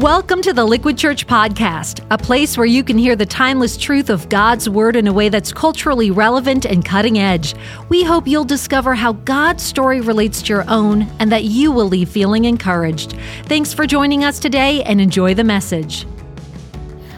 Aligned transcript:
Welcome 0.00 0.40
to 0.42 0.54
the 0.54 0.64
Liquid 0.64 0.96
Church 0.96 1.26
Podcast, 1.26 2.06
a 2.10 2.16
place 2.16 2.56
where 2.56 2.66
you 2.66 2.82
can 2.82 2.96
hear 2.96 3.14
the 3.14 3.26
timeless 3.26 3.76
truth 3.76 4.08
of 4.08 4.30
God's 4.30 4.66
Word 4.66 4.96
in 4.96 5.06
a 5.06 5.12
way 5.12 5.28
that's 5.28 5.52
culturally 5.52 6.10
relevant 6.10 6.64
and 6.64 6.82
cutting 6.82 7.18
edge. 7.18 7.54
We 7.90 8.02
hope 8.02 8.26
you'll 8.26 8.46
discover 8.46 8.94
how 8.94 9.12
God's 9.12 9.62
story 9.62 10.00
relates 10.00 10.40
to 10.40 10.54
your 10.54 10.64
own 10.70 11.02
and 11.18 11.30
that 11.30 11.44
you 11.44 11.70
will 11.70 11.84
leave 11.84 12.08
feeling 12.08 12.46
encouraged. 12.46 13.14
Thanks 13.42 13.74
for 13.74 13.86
joining 13.86 14.24
us 14.24 14.38
today 14.38 14.82
and 14.84 15.02
enjoy 15.02 15.34
the 15.34 15.44
message. 15.44 16.06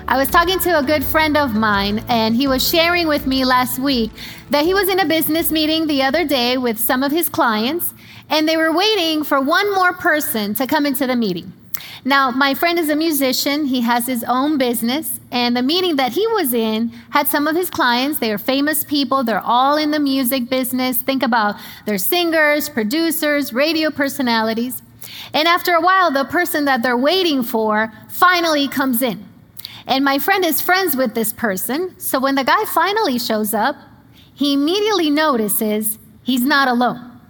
I 0.09 0.19
was 0.19 0.27
talking 0.27 0.59
to 0.59 0.80
a 0.80 0.83
good 0.83 1.05
friend 1.05 1.37
of 1.37 1.55
mine, 1.55 2.05
and 2.09 2.35
he 2.35 2.49
was 2.49 2.69
sharing 2.69 3.07
with 3.07 3.29
me 3.29 3.45
last 3.45 3.79
week 3.79 4.11
that 4.51 4.64
he 4.64 4.75
was 4.75 4.89
in 4.89 4.99
a 4.99 5.06
business 5.06 5.53
meeting 5.53 5.87
the 5.87 6.03
other 6.03 6.25
day 6.25 6.59
with 6.59 6.80
some 6.80 7.05
of 7.05 7.12
his 7.12 7.28
clients, 7.28 7.95
and 8.28 8.48
they 8.48 8.56
were 8.56 8.73
waiting 8.73 9.23
for 9.23 9.41
one 9.41 9.73
more 9.73 9.92
person 9.92 10.53
to 10.55 10.67
come 10.67 10.84
into 10.84 11.06
the 11.06 11.14
meeting. 11.14 11.53
Now, 12.05 12.33
my 12.33 12.55
friend 12.55 12.80
is 12.80 12.88
a 12.88 12.97
musician. 12.97 13.66
He 13.66 13.80
has 13.83 14.06
his 14.06 14.24
own 14.24 14.59
business. 14.59 15.20
And 15.30 15.56
the 15.56 15.62
meeting 15.62 15.97
that 15.97 16.12
he 16.12 16.27
was 16.28 16.52
in 16.52 16.88
had 17.11 17.28
some 17.28 17.47
of 17.47 17.55
his 17.55 17.70
clients. 17.70 18.19
They 18.19 18.33
are 18.33 18.38
famous 18.38 18.83
people. 18.83 19.23
They're 19.23 19.41
all 19.41 19.77
in 19.77 19.92
the 19.92 20.01
music 20.01 20.48
business. 20.48 20.98
Think 20.98 21.23
about 21.23 21.56
they're 21.87 21.98
singers, 21.98 22.69
producers, 22.69 23.52
radio 23.52 23.91
personalities. 23.91 24.83
And 25.33 25.47
after 25.47 25.75
a 25.75 25.80
while, 25.80 26.11
the 26.11 26.25
person 26.25 26.65
that 26.65 26.83
they're 26.83 26.97
waiting 26.97 27.45
for 27.45 27.92
finally 28.09 28.66
comes 28.66 29.00
in. 29.00 29.25
And 29.87 30.05
my 30.05 30.19
friend 30.19 30.45
is 30.45 30.61
friends 30.61 30.97
with 30.97 31.14
this 31.14 31.33
person. 31.33 31.98
So 31.98 32.19
when 32.19 32.34
the 32.34 32.45
guy 32.45 32.64
finally 32.66 33.19
shows 33.19 33.55
up, 33.55 33.77
he 34.34 34.55
immediately 34.55 35.11
notices 35.11 35.98
he's 36.25 36.42
not 36.42 36.66
alone. 36.66 37.20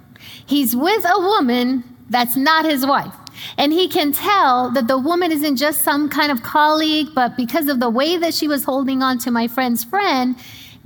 He's 0.47 0.75
with 0.75 1.05
a 1.05 1.19
woman 1.19 1.85
that's 2.09 2.37
not 2.37 2.65
his 2.65 2.87
wife. 2.87 3.15
And 3.59 3.73
he 3.73 3.89
can 3.89 4.13
tell 4.13 4.71
that 4.71 4.89
the 4.89 4.99
woman 4.99 5.33
isn't 5.33 5.57
just 5.57 5.83
some 5.83 6.09
kind 6.09 6.33
of 6.33 6.43
colleague, 6.43 7.09
but 7.15 7.37
because 7.37 7.69
of 7.69 7.81
the 7.81 7.91
way 7.91 8.17
that 8.17 8.35
she 8.35 8.49
was 8.49 8.65
holding 8.65 9.03
on 9.03 9.19
to 9.21 9.31
my 9.31 9.49
friend's 9.49 9.85
friend, 9.85 10.37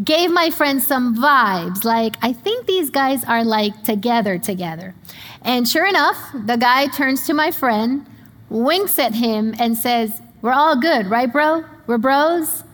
gave 0.02 0.30
my 0.30 0.50
friend 0.50 0.82
some 0.82 1.16
vibes. 1.16 1.84
Like, 1.84 2.16
I 2.22 2.32
think 2.32 2.66
these 2.66 2.90
guys 2.90 3.24
are 3.24 3.44
like 3.44 3.84
together, 3.84 4.38
together. 4.38 4.94
And 5.42 5.68
sure 5.68 5.86
enough, 5.86 6.18
the 6.32 6.56
guy 6.56 6.86
turns 6.88 7.26
to 7.26 7.34
my 7.34 7.50
friend, 7.50 8.06
winks 8.50 8.98
at 8.98 9.14
him, 9.14 9.54
and 9.58 9.76
says, 9.76 10.20
We're 10.42 10.52
all 10.52 10.78
good, 10.80 11.06
right, 11.06 11.32
bro? 11.32 11.64
We're 11.86 11.98
bros? 11.98 12.64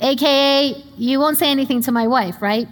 AKA, 0.00 0.84
you 0.98 1.18
won't 1.18 1.38
say 1.38 1.50
anything 1.50 1.80
to 1.82 1.92
my 1.92 2.06
wife, 2.06 2.42
right? 2.42 2.68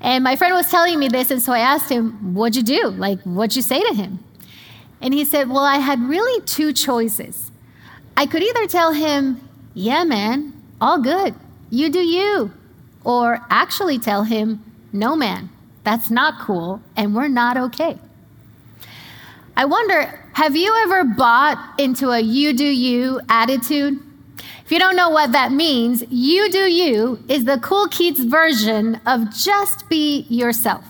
And 0.00 0.22
my 0.22 0.36
friend 0.36 0.54
was 0.54 0.68
telling 0.68 0.98
me 0.98 1.08
this, 1.08 1.30
and 1.30 1.42
so 1.42 1.52
I 1.52 1.60
asked 1.60 1.90
him, 1.90 2.34
What'd 2.34 2.56
you 2.56 2.62
do? 2.62 2.88
Like, 2.90 3.20
what'd 3.22 3.56
you 3.56 3.62
say 3.62 3.80
to 3.82 3.94
him? 3.94 4.20
And 5.02 5.12
he 5.12 5.24
said, 5.24 5.48
Well, 5.50 5.64
I 5.64 5.76
had 5.76 6.00
really 6.00 6.40
two 6.46 6.72
choices. 6.72 7.50
I 8.16 8.24
could 8.26 8.42
either 8.42 8.66
tell 8.66 8.92
him, 8.92 9.46
Yeah, 9.74 10.04
man, 10.04 10.54
all 10.80 11.00
good, 11.00 11.34
you 11.68 11.90
do 11.90 11.98
you. 11.98 12.52
Or 13.04 13.44
actually 13.50 13.98
tell 13.98 14.22
him, 14.22 14.64
No, 14.92 15.16
man, 15.16 15.50
that's 15.82 16.10
not 16.10 16.38
cool, 16.40 16.80
and 16.96 17.14
we're 17.14 17.28
not 17.28 17.56
okay. 17.56 17.98
I 19.56 19.64
wonder, 19.64 20.22
have 20.34 20.56
you 20.56 20.74
ever 20.84 21.04
bought 21.04 21.74
into 21.78 22.10
a 22.10 22.20
you 22.20 22.54
do 22.54 22.64
you 22.64 23.20
attitude? 23.28 23.98
If 24.64 24.70
you 24.70 24.78
don't 24.78 24.96
know 24.96 25.10
what 25.10 25.32
that 25.32 25.52
means, 25.52 26.04
you 26.08 26.50
do 26.50 26.70
you 26.70 27.22
is 27.28 27.44
the 27.44 27.58
cool 27.58 27.88
kids 27.88 28.24
version 28.24 29.00
of 29.04 29.34
just 29.34 29.88
be 29.88 30.24
yourself. 30.30 30.84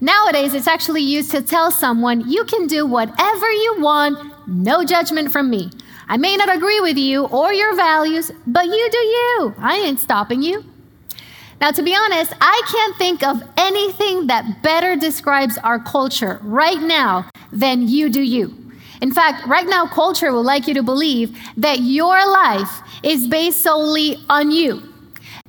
Nowadays, 0.00 0.52
it's 0.52 0.66
actually 0.66 1.00
used 1.00 1.30
to 1.30 1.40
tell 1.40 1.70
someone 1.70 2.28
you 2.28 2.44
can 2.44 2.66
do 2.66 2.84
whatever 2.84 3.50
you 3.50 3.76
want, 3.80 4.18
no 4.46 4.84
judgment 4.84 5.32
from 5.32 5.48
me. 5.48 5.70
I 6.06 6.18
may 6.18 6.36
not 6.36 6.54
agree 6.54 6.80
with 6.80 6.98
you 6.98 7.24
or 7.24 7.52
your 7.52 7.74
values, 7.74 8.30
but 8.46 8.66
you 8.66 8.88
do 8.90 8.98
you. 8.98 9.54
I 9.58 9.82
ain't 9.84 9.98
stopping 9.98 10.42
you. 10.42 10.64
Now, 11.62 11.70
to 11.70 11.82
be 11.82 11.96
honest, 11.96 12.34
I 12.42 12.62
can't 12.68 12.96
think 12.96 13.22
of 13.22 13.42
anything 13.56 14.26
that 14.26 14.62
better 14.62 14.96
describes 14.96 15.56
our 15.58 15.78
culture 15.78 16.40
right 16.42 16.80
now 16.80 17.30
than 17.50 17.88
you 17.88 18.10
do 18.10 18.20
you. 18.20 18.54
In 19.00 19.12
fact, 19.12 19.46
right 19.46 19.66
now, 19.66 19.86
culture 19.86 20.32
would 20.32 20.40
like 20.40 20.68
you 20.68 20.74
to 20.74 20.82
believe 20.82 21.38
that 21.56 21.80
your 21.80 22.16
life 22.30 22.82
is 23.02 23.26
based 23.26 23.62
solely 23.62 24.18
on 24.28 24.50
you 24.50 24.85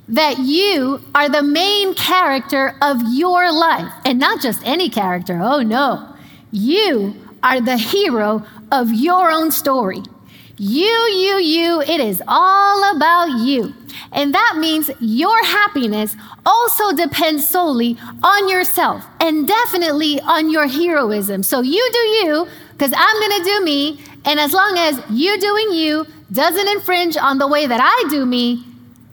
that 0.08 0.38
you 0.38 1.02
are 1.14 1.28
the 1.28 1.42
main 1.42 1.94
character 1.94 2.74
of 2.80 3.02
your 3.12 3.52
life. 3.52 3.92
And 4.04 4.18
not 4.18 4.40
just 4.40 4.66
any 4.66 4.88
character, 4.88 5.38
oh 5.42 5.62
no. 5.62 6.14
You 6.50 7.14
are 7.42 7.60
the 7.60 7.76
hero 7.76 8.44
of 8.72 8.92
your 8.92 9.30
own 9.30 9.50
story. 9.50 10.02
You, 10.56 10.86
you, 10.86 11.38
you, 11.38 11.80
it 11.82 12.00
is 12.00 12.22
all 12.26 12.96
about 12.96 13.38
you. 13.46 13.74
And 14.10 14.34
that 14.34 14.56
means 14.58 14.90
your 14.98 15.44
happiness 15.44 16.16
also 16.44 16.96
depends 16.96 17.46
solely 17.46 17.96
on 18.22 18.48
yourself 18.48 19.04
and 19.20 19.46
definitely 19.46 20.20
on 20.20 20.50
your 20.50 20.66
heroism. 20.66 21.42
So 21.42 21.60
you 21.60 21.88
do 21.92 21.98
you, 21.98 22.48
because 22.72 22.92
I'm 22.96 23.20
going 23.20 23.42
to 23.42 23.44
do 23.44 23.64
me. 23.64 24.00
And 24.24 24.40
as 24.40 24.52
long 24.52 24.76
as 24.78 25.00
you 25.10 25.38
doing 25.38 25.72
you 25.72 26.06
doesn't 26.32 26.68
infringe 26.68 27.16
on 27.16 27.38
the 27.38 27.46
way 27.46 27.66
that 27.66 27.80
I 27.80 28.08
do 28.10 28.26
me, 28.26 28.64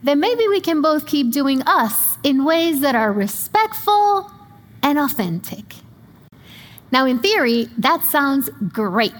then 0.06 0.20
maybe 0.20 0.46
we 0.48 0.60
can 0.60 0.82
both 0.82 1.06
keep 1.06 1.30
doing 1.32 1.62
us 1.62 2.18
in 2.22 2.44
ways 2.44 2.80
that 2.80 2.94
are 2.94 3.12
respectful 3.12 4.30
and 4.82 4.98
authentic. 4.98 5.74
Now, 6.92 7.06
in 7.06 7.18
theory, 7.18 7.68
that 7.78 8.04
sounds 8.04 8.48
great, 8.68 9.12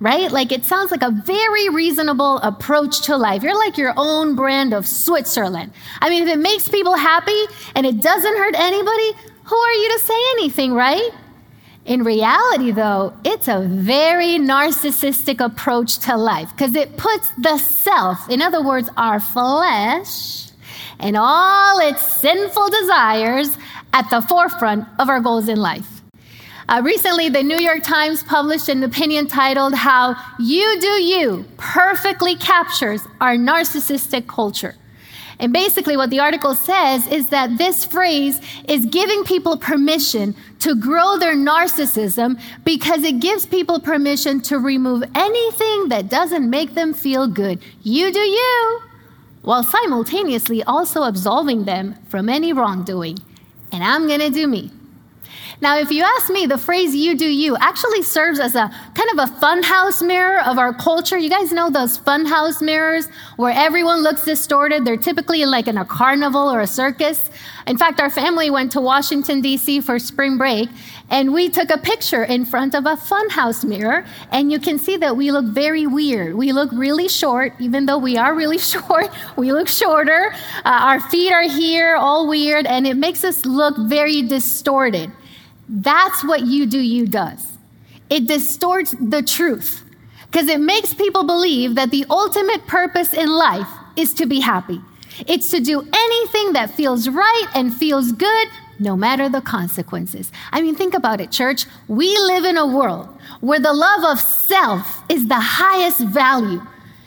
right? 0.00 0.30
Like 0.30 0.52
it 0.52 0.64
sounds 0.64 0.90
like 0.90 1.02
a 1.02 1.10
very 1.10 1.68
reasonable 1.68 2.38
approach 2.38 3.02
to 3.06 3.16
life. 3.16 3.42
You're 3.42 3.58
like 3.58 3.76
your 3.76 3.94
own 3.96 4.36
brand 4.36 4.72
of 4.72 4.86
Switzerland. 4.86 5.72
I 6.00 6.10
mean, 6.10 6.22
if 6.22 6.28
it 6.28 6.38
makes 6.38 6.68
people 6.68 6.94
happy 6.94 7.42
and 7.74 7.84
it 7.84 8.00
doesn't 8.00 8.36
hurt 8.36 8.54
anybody, 8.54 9.12
who 9.44 9.56
are 9.56 9.72
you 9.72 9.98
to 9.98 10.04
say 10.04 10.20
anything, 10.34 10.74
right? 10.74 11.10
In 11.88 12.02
reality, 12.02 12.70
though, 12.70 13.14
it's 13.24 13.48
a 13.48 13.60
very 13.60 14.36
narcissistic 14.36 15.42
approach 15.42 15.96
to 16.00 16.18
life 16.18 16.50
because 16.50 16.74
it 16.74 16.98
puts 16.98 17.30
the 17.38 17.56
self, 17.56 18.28
in 18.28 18.42
other 18.42 18.62
words, 18.62 18.90
our 18.98 19.18
flesh, 19.18 20.50
and 20.98 21.16
all 21.16 21.78
its 21.78 22.02
sinful 22.12 22.68
desires 22.68 23.56
at 23.94 24.10
the 24.10 24.20
forefront 24.20 24.86
of 24.98 25.08
our 25.08 25.20
goals 25.20 25.48
in 25.48 25.56
life. 25.58 26.02
Uh, 26.68 26.82
recently, 26.84 27.30
the 27.30 27.42
New 27.42 27.56
York 27.56 27.82
Times 27.82 28.22
published 28.22 28.68
an 28.68 28.82
opinion 28.82 29.26
titled 29.26 29.72
How 29.72 30.14
You 30.38 30.78
Do 30.82 31.02
You 31.02 31.46
Perfectly 31.56 32.36
Captures 32.36 33.00
Our 33.18 33.36
Narcissistic 33.36 34.26
Culture. 34.26 34.74
And 35.40 35.52
basically, 35.52 35.96
what 35.96 36.10
the 36.10 36.18
article 36.18 36.54
says 36.54 37.06
is 37.06 37.28
that 37.28 37.58
this 37.58 37.84
phrase 37.84 38.40
is 38.66 38.86
giving 38.86 39.22
people 39.22 39.56
permission 39.56 40.34
to 40.60 40.74
grow 40.74 41.16
their 41.16 41.36
narcissism 41.36 42.40
because 42.64 43.04
it 43.04 43.20
gives 43.20 43.46
people 43.46 43.78
permission 43.78 44.40
to 44.42 44.58
remove 44.58 45.04
anything 45.14 45.88
that 45.90 46.08
doesn't 46.08 46.50
make 46.50 46.74
them 46.74 46.92
feel 46.92 47.28
good. 47.28 47.60
You 47.82 48.12
do 48.12 48.18
you, 48.18 48.82
while 49.42 49.62
simultaneously 49.62 50.64
also 50.64 51.04
absolving 51.04 51.64
them 51.64 51.94
from 52.08 52.28
any 52.28 52.52
wrongdoing. 52.52 53.18
And 53.70 53.84
I'm 53.84 54.08
going 54.08 54.20
to 54.20 54.30
do 54.30 54.48
me. 54.48 54.72
Now, 55.60 55.76
if 55.76 55.90
you 55.90 56.04
ask 56.04 56.30
me, 56.30 56.46
the 56.46 56.56
phrase 56.56 56.94
you 56.94 57.16
do 57.16 57.28
you 57.28 57.56
actually 57.56 58.02
serves 58.02 58.38
as 58.38 58.54
a 58.54 58.70
kind 58.94 59.10
of 59.10 59.18
a 59.18 59.32
funhouse 59.40 60.06
mirror 60.06 60.40
of 60.42 60.56
our 60.56 60.72
culture. 60.72 61.18
You 61.18 61.28
guys 61.28 61.50
know 61.50 61.68
those 61.68 61.98
funhouse 61.98 62.62
mirrors 62.62 63.08
where 63.36 63.52
everyone 63.52 64.04
looks 64.04 64.24
distorted? 64.24 64.84
They're 64.84 64.96
typically 64.96 65.44
like 65.46 65.66
in 65.66 65.76
a 65.76 65.84
carnival 65.84 66.48
or 66.48 66.60
a 66.60 66.66
circus. 66.68 67.28
In 67.66 67.76
fact, 67.76 68.00
our 68.00 68.08
family 68.08 68.50
went 68.50 68.70
to 68.72 68.80
Washington, 68.80 69.40
D.C. 69.40 69.80
for 69.80 69.98
spring 69.98 70.38
break, 70.38 70.68
and 71.10 71.32
we 71.32 71.48
took 71.48 71.70
a 71.70 71.78
picture 71.78 72.22
in 72.22 72.44
front 72.44 72.76
of 72.76 72.86
a 72.86 72.94
funhouse 72.94 73.64
mirror, 73.64 74.06
and 74.30 74.52
you 74.52 74.60
can 74.60 74.78
see 74.78 74.96
that 74.98 75.16
we 75.16 75.32
look 75.32 75.46
very 75.46 75.88
weird. 75.88 76.36
We 76.36 76.52
look 76.52 76.70
really 76.70 77.08
short, 77.08 77.52
even 77.58 77.86
though 77.86 77.98
we 77.98 78.16
are 78.16 78.32
really 78.32 78.58
short, 78.74 79.10
we 79.36 79.52
look 79.52 79.66
shorter. 79.66 80.32
Uh, 80.64 80.78
our 80.82 81.00
feet 81.00 81.32
are 81.32 81.48
here, 81.48 81.96
all 81.96 82.28
weird, 82.28 82.64
and 82.64 82.86
it 82.86 82.96
makes 82.96 83.24
us 83.24 83.44
look 83.44 83.76
very 83.76 84.22
distorted. 84.22 85.10
That's 85.68 86.24
what 86.24 86.46
you 86.46 86.66
do, 86.66 86.78
you 86.78 87.06
does. 87.06 87.58
It 88.08 88.26
distorts 88.26 88.94
the 88.98 89.22
truth 89.22 89.84
because 90.30 90.48
it 90.48 90.60
makes 90.60 90.94
people 90.94 91.24
believe 91.24 91.74
that 91.74 91.90
the 91.90 92.06
ultimate 92.08 92.66
purpose 92.66 93.12
in 93.12 93.28
life 93.28 93.68
is 93.96 94.14
to 94.14 94.26
be 94.26 94.40
happy. 94.40 94.80
It's 95.26 95.50
to 95.50 95.60
do 95.60 95.80
anything 95.80 96.52
that 96.52 96.70
feels 96.70 97.08
right 97.08 97.46
and 97.54 97.74
feels 97.74 98.12
good, 98.12 98.48
no 98.78 98.96
matter 98.96 99.28
the 99.28 99.40
consequences. 99.40 100.30
I 100.52 100.62
mean, 100.62 100.74
think 100.74 100.94
about 100.94 101.20
it, 101.20 101.32
church. 101.32 101.66
We 101.88 102.16
live 102.16 102.44
in 102.44 102.56
a 102.56 102.66
world 102.66 103.08
where 103.40 103.60
the 103.60 103.72
love 103.72 104.04
of 104.04 104.20
self 104.20 105.02
is 105.10 105.26
the 105.26 105.40
highest 105.40 106.00
value. 106.00 106.62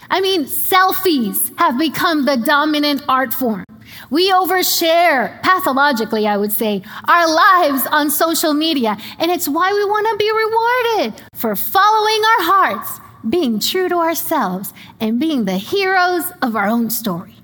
I 0.09 0.19
mean, 0.19 0.43
selfies 0.43 1.57
have 1.57 1.79
become 1.79 2.25
the 2.25 2.35
dominant 2.37 3.03
art 3.07 3.33
form. 3.33 3.63
We 4.09 4.31
overshare, 4.31 5.42
pathologically, 5.42 6.27
I 6.27 6.38
would 6.38 6.51
say, 6.51 6.83
our 7.07 7.27
lives 7.27 7.86
on 7.92 8.09
social 8.09 8.53
media. 8.53 8.98
And 9.19 9.31
it's 9.31 9.48
why 9.48 9.71
we 9.71 9.86
want 9.86 10.07
to 10.07 10.18
be 10.18 10.31
rewarded 10.31 11.21
for 11.36 11.56
following 11.56 12.21
our 12.24 12.44
hearts 12.45 13.00
being 13.27 13.59
true 13.59 13.88
to 13.88 13.95
ourselves 13.95 14.74
and 15.00 15.19
being 15.19 15.45
the 15.45 15.57
heroes 15.57 16.24
of 16.42 16.56
our 16.56 16.68
own 16.68 16.89
story. 16.89 17.36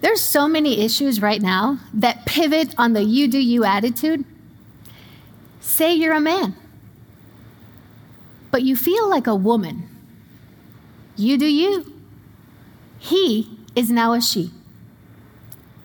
There's 0.00 0.22
so 0.22 0.48
many 0.48 0.80
issues 0.84 1.20
right 1.20 1.42
now 1.42 1.78
that 1.92 2.24
pivot 2.24 2.74
on 2.78 2.94
the 2.94 3.02
you 3.02 3.28
do 3.28 3.38
you 3.38 3.64
attitude. 3.64 4.24
Say 5.60 5.94
you're 5.94 6.14
a 6.14 6.20
man, 6.20 6.54
but 8.50 8.62
you 8.62 8.76
feel 8.76 9.08
like 9.10 9.26
a 9.26 9.34
woman. 9.34 9.88
You 11.16 11.36
do 11.36 11.46
you. 11.46 11.92
He 12.98 13.58
is 13.74 13.90
now 13.90 14.14
a 14.14 14.22
she. 14.22 14.50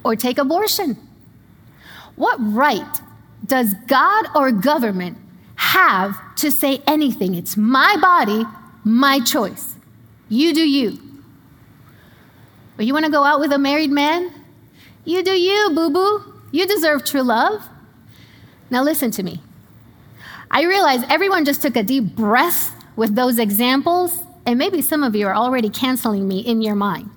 Or 0.06 0.16
take 0.16 0.38
abortion. 0.38 0.98
What 2.16 2.38
right 2.40 3.02
does 3.44 3.74
God 3.88 4.28
or 4.36 4.52
government 4.52 5.18
have 5.56 6.16
to 6.36 6.52
say 6.52 6.84
anything? 6.86 7.34
It's 7.34 7.58
my 7.58 7.98
body, 8.00 8.46
my 8.84 9.20
choice. 9.20 9.76
You 10.30 10.54
do 10.54 10.62
you. 10.62 11.00
But 12.78 12.86
you 12.86 12.94
want 12.94 13.06
to 13.06 13.12
go 13.12 13.24
out 13.24 13.40
with 13.40 13.52
a 13.52 13.58
married 13.58 13.90
man? 13.90 14.32
You 15.06 15.24
do 15.24 15.32
you, 15.32 15.72
boo 15.74 15.90
boo. 15.90 16.34
You 16.52 16.68
deserve 16.68 17.04
true 17.04 17.24
love. 17.24 17.68
Now, 18.70 18.84
listen 18.84 19.10
to 19.10 19.24
me. 19.24 19.42
I 20.52 20.66
realize 20.66 21.04
everyone 21.10 21.46
just 21.46 21.64
took 21.64 21.76
a 21.76 21.84
deep 21.84 22.16
breath 22.16 22.76
with 22.96 23.16
those 23.16 23.40
examples, 23.40 24.20
and 24.46 24.60
maybe 24.60 24.84
some 24.84 25.04
of 25.04 25.16
you 25.16 25.26
are 25.26 25.36
already 25.36 25.70
canceling 25.70 26.28
me 26.28 26.42
in 26.42 26.62
your 26.62 26.76
mind. 26.76 27.10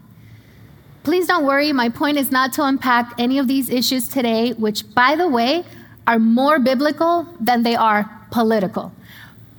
Please 1.08 1.26
don't 1.26 1.46
worry, 1.46 1.72
my 1.72 1.88
point 1.88 2.18
is 2.18 2.30
not 2.30 2.52
to 2.52 2.62
unpack 2.62 3.14
any 3.18 3.38
of 3.38 3.48
these 3.48 3.70
issues 3.70 4.08
today, 4.08 4.52
which, 4.52 4.84
by 4.94 5.16
the 5.16 5.26
way, 5.26 5.64
are 6.06 6.18
more 6.18 6.58
biblical 6.58 7.26
than 7.40 7.62
they 7.62 7.74
are 7.74 8.10
political. 8.30 8.92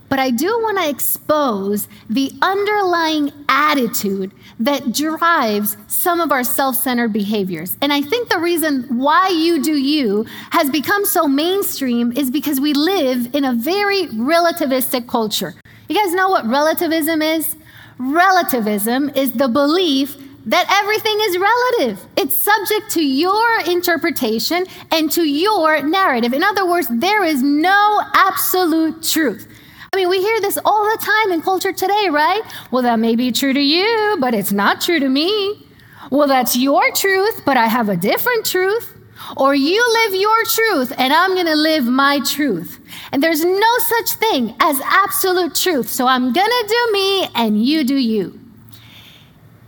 But 0.10 0.20
I 0.20 0.30
do 0.30 0.46
want 0.46 0.78
to 0.78 0.88
expose 0.88 1.88
the 2.08 2.32
underlying 2.44 3.34
attitude 3.50 4.32
that 4.60 4.94
drives 4.94 5.76
some 5.88 6.22
of 6.22 6.32
our 6.32 6.44
self 6.44 6.76
centered 6.76 7.14
behaviors. 7.14 7.76
And 7.82 7.92
I 7.92 8.04
think 8.04 8.30
the 8.30 8.38
reason 8.38 8.84
why 9.00 9.30
you 9.30 9.60
do 9.64 9.74
you 9.74 10.28
has 10.52 10.70
become 10.70 11.04
so 11.04 11.28
mainstream 11.28 12.12
is 12.12 12.30
because 12.30 12.62
we 12.62 12.76
live 12.76 13.34
in 13.34 13.44
a 13.44 13.56
very 13.56 14.06
relativistic 14.10 15.08
culture. 15.08 15.56
You 15.88 15.96
guys 15.96 16.14
know 16.14 16.30
what 16.30 16.46
relativism 16.46 17.24
is? 17.24 17.56
Relativism 17.98 19.10
is 19.16 19.32
the 19.32 19.48
belief 19.48 20.16
that 20.50 20.66
everything 20.82 21.18
is 21.22 21.38
relative. 21.38 22.06
It's 22.18 22.36
subject 22.36 22.90
to 22.94 23.06
your 23.06 23.62
interpretation 23.68 24.66
and 24.90 25.12
to 25.12 25.24
your 25.24 25.84
narrative. 25.84 26.34
In 26.34 26.44
other 26.44 26.66
words, 26.66 26.88
there 26.90 27.24
is 27.24 27.44
no 27.44 28.02
absolute 28.16 29.04
truth. 29.04 29.48
I 29.94 29.96
mean, 29.96 30.10
we 30.10 30.20
hear 30.20 30.42
this 30.42 30.58
all 30.66 30.86
the 30.86 30.98
time 31.04 31.32
in 31.34 31.44
culture 31.44 31.72
today, 31.72 32.10
right? 32.10 32.42
Well, 32.72 32.82
that 32.82 32.98
may 32.98 33.16
be 33.16 33.32
true 33.32 33.54
to 33.54 33.62
you, 33.62 34.18
but 34.20 34.34
it's 34.34 34.52
not 34.52 34.82
true 34.82 35.00
to 35.00 35.08
me. 35.08 35.68
Well, 36.10 36.28
that's 36.28 36.56
your 36.56 36.92
truth, 36.94 37.44
but 37.46 37.56
I 37.56 37.68
have 37.68 37.90
a 37.90 37.96
different 37.96 38.44
truth. 38.46 38.96
Or 39.38 39.54
you 39.54 39.86
live 39.94 40.20
your 40.20 40.44
truth 40.46 40.94
and 40.98 41.14
I'm 41.14 41.36
going 41.36 41.46
to 41.46 41.56
live 41.56 41.86
my 41.86 42.22
truth. 42.22 42.80
And 43.12 43.22
there's 43.22 43.46
no 43.46 43.78
such 43.78 44.14
thing 44.14 44.56
as 44.60 44.80
absolute 44.82 45.54
truth. 45.54 45.90
So 45.90 46.08
I'm 46.08 46.34
going 46.34 46.34
to 46.34 46.66
do 46.68 46.92
me 46.94 47.28
and 47.36 47.64
you 47.64 47.84
do 47.84 47.96
you. 47.96 48.40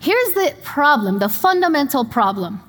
Here's 0.01 0.33
the 0.33 0.55
problem, 0.63 1.19
the 1.19 1.29
fundamental 1.29 2.03
problem. 2.03 2.59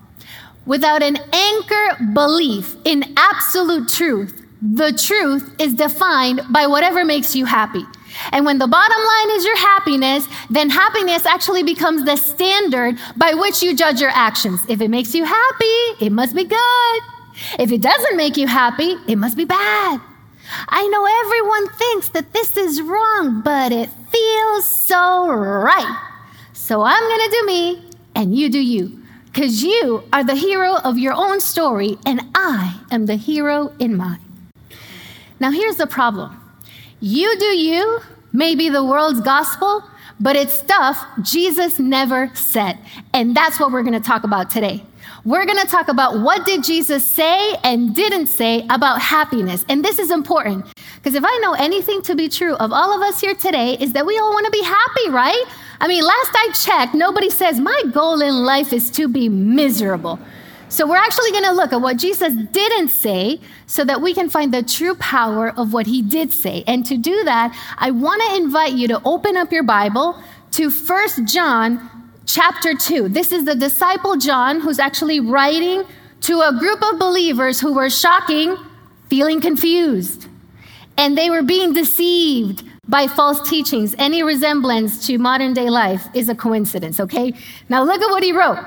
Without 0.67 1.03
an 1.03 1.17
anchor 1.33 2.13
belief 2.13 2.77
in 2.85 3.15
absolute 3.17 3.89
truth, 3.89 4.39
the 4.61 4.93
truth 4.93 5.59
is 5.59 5.73
defined 5.73 6.43
by 6.51 6.67
whatever 6.67 7.07
makes 7.07 7.35
you 7.35 7.47
happy. 7.47 7.85
And 8.33 8.45
when 8.45 8.59
the 8.59 8.67
bottom 8.67 9.03
line 9.03 9.31
is 9.31 9.47
your 9.47 9.57
happiness, 9.57 10.27
then 10.51 10.69
happiness 10.69 11.25
actually 11.25 11.63
becomes 11.63 12.05
the 12.05 12.17
standard 12.17 12.99
by 13.17 13.33
which 13.33 13.63
you 13.63 13.75
judge 13.75 14.03
your 14.03 14.11
actions. 14.11 14.61
If 14.69 14.83
it 14.83 14.89
makes 14.89 15.15
you 15.15 15.25
happy, 15.25 16.05
it 16.05 16.13
must 16.13 16.35
be 16.37 16.45
good. 16.45 17.01
If 17.59 17.73
it 17.73 17.81
doesn't 17.81 18.17
make 18.19 18.37
you 18.37 18.47
happy, 18.47 18.95
it 19.09 19.17
must 19.17 19.39
be 19.39 19.47
bad. 19.47 20.03
I 20.69 20.87
know 20.89 21.07
everyone 21.25 21.79
thinks 21.79 22.11
that 22.11 22.35
this 22.35 22.59
is 22.59 22.83
wrong, 22.83 23.41
but 23.41 23.73
it 23.73 23.89
feels 24.11 24.87
so 24.87 25.31
right. 25.31 26.12
So 26.63 26.83
I'm 26.83 27.03
going 27.03 27.29
to 27.29 27.37
do 27.41 27.47
me, 27.47 27.83
and 28.15 28.37
you 28.37 28.49
do 28.49 28.61
you. 28.61 29.03
Because 29.25 29.65
you 29.65 30.05
are 30.13 30.23
the 30.23 30.37
hero 30.37 30.77
of 30.85 30.97
your 30.97 31.13
own 31.13 31.41
story, 31.41 31.99
and 32.07 32.21
I 32.37 32.79
am 32.89 33.07
the 33.07 33.17
hero 33.17 33.73
in 33.81 33.97
mine. 33.97 34.21
Now, 35.41 35.51
here's 35.51 35.75
the 35.75 35.89
problem 35.89 36.41
you 37.01 37.37
do 37.37 37.47
you 37.47 37.99
may 38.33 38.55
be 38.55 38.69
the 38.69 38.85
world's 38.85 39.21
gospel, 39.23 39.83
but 40.21 40.37
it's 40.37 40.53
stuff 40.53 41.05
Jesus 41.21 41.81
never 41.81 42.31
said. 42.33 42.79
And 43.13 43.37
that's 43.37 43.59
what 43.59 43.73
we're 43.73 43.83
going 43.83 44.01
to 44.01 44.09
talk 44.09 44.23
about 44.23 44.49
today. 44.49 44.85
We're 45.25 45.47
going 45.47 45.59
to 45.59 45.67
talk 45.67 45.89
about 45.89 46.21
what 46.21 46.47
did 46.47 46.63
Jesus 46.63 47.07
say 47.07 47.57
and 47.65 47.93
didn't 47.93 48.29
say 48.29 48.67
about 48.71 49.01
happiness. 49.01 49.65
And 49.69 49.85
this 49.85 49.99
is 49.99 50.13
important 50.13 50.67
because 50.97 51.17
if 51.17 51.25
I 51.25 51.39
know 51.43 51.55
anything 51.55 52.03
to 52.03 52.15
be 52.15 52.29
true 52.29 52.55
of 52.55 52.73
all 52.73 52.95
of 52.95 53.03
us 53.03 53.21
here 53.21 53.35
today 53.35 53.77
is 53.81 53.93
that 53.95 54.07
we 54.07 54.17
all 54.19 54.33
want 54.33 54.47
to 54.47 54.53
be 54.53 54.63
happy, 54.63 55.11
right? 55.11 55.45
I 55.83 55.89
mean, 55.89 56.05
last 56.05 56.31
I 56.33 56.53
checked, 56.55 56.95
nobody 56.95 57.29
says 57.29 57.59
my 57.59 57.83
goal 57.93 58.23
in 58.23 58.45
life 58.45 58.73
is 58.73 58.89
to 58.93 59.09
be 59.09 59.29
miserable. 59.29 60.21
So 60.69 60.87
we're 60.87 60.97
actually 60.97 61.33
going 61.33 61.43
to 61.43 61.53
look 61.53 61.73
at 61.73 61.81
what 61.81 61.97
Jesus 61.97 62.33
didn't 62.53 62.91
say 62.91 63.41
so 63.67 63.85
that 63.85 64.01
we 64.01 64.15
can 64.15 64.31
find 64.31 64.55
the 64.55 64.63
true 64.63 64.95
power 64.95 65.51
of 65.59 65.73
what 65.73 65.89
he 65.89 66.01
did 66.01 66.33
say. 66.33 66.63
And 66.69 66.87
to 66.87 66.97
do 66.97 67.25
that, 67.25 67.53
I 67.79 67.91
want 67.91 68.23
to 68.29 68.37
invite 68.37 68.75
you 68.75 68.87
to 68.89 69.03
open 69.05 69.37
up 69.37 69.51
your 69.51 69.65
Bible 69.65 70.23
to 70.53 70.71
1 70.71 71.27
John 71.27 71.91
chapter 72.27 72.75
2. 72.77 73.09
This 73.09 73.33
is 73.33 73.45
the 73.45 73.57
disciple 73.57 74.17
John 74.17 74.61
who's 74.61 74.79
actually 74.79 75.19
writing 75.19 75.83
to 76.21 76.43
a 76.43 76.57
group 76.61 76.81
of 76.81 77.01
believers 77.01 77.59
who 77.61 77.75
were 77.75 77.91
shocking, 77.91 78.57
feeling 79.11 79.41
confused, 79.41 80.29
and 80.97 81.19
they 81.19 81.29
were 81.29 81.43
being 81.43 81.73
deceived 81.73 82.63
by 82.89 83.07
false 83.07 83.49
teachings. 83.49 83.95
Any 83.97 84.25
resemblance 84.25 85.07
to 85.07 85.17
modern 85.17 85.55
day 85.55 85.71
life 85.71 86.09
is 86.15 86.29
a 86.29 86.35
coincidence, 86.35 86.99
okay? 86.99 87.33
Now 87.69 87.85
look 87.85 88.03
at 88.03 88.11
what 88.11 88.25
he 88.25 88.33
wrote. 88.33 88.59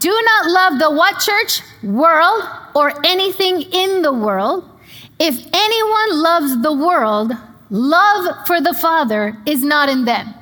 Do 0.00 0.10
not 0.10 0.50
love 0.50 0.78
the 0.78 0.90
what 0.90 1.20
church? 1.20 1.60
World 1.82 2.42
or 2.74 2.94
anything 3.04 3.60
in 3.60 4.00
the 4.00 4.12
world. 4.12 4.64
If 5.18 5.46
anyone 5.52 6.22
loves 6.22 6.62
the 6.62 6.72
world, 6.72 7.32
love 7.68 8.46
for 8.46 8.62
the 8.62 8.72
Father 8.72 9.36
is 9.44 9.62
not 9.62 9.90
in 9.90 10.06
them. 10.06 10.32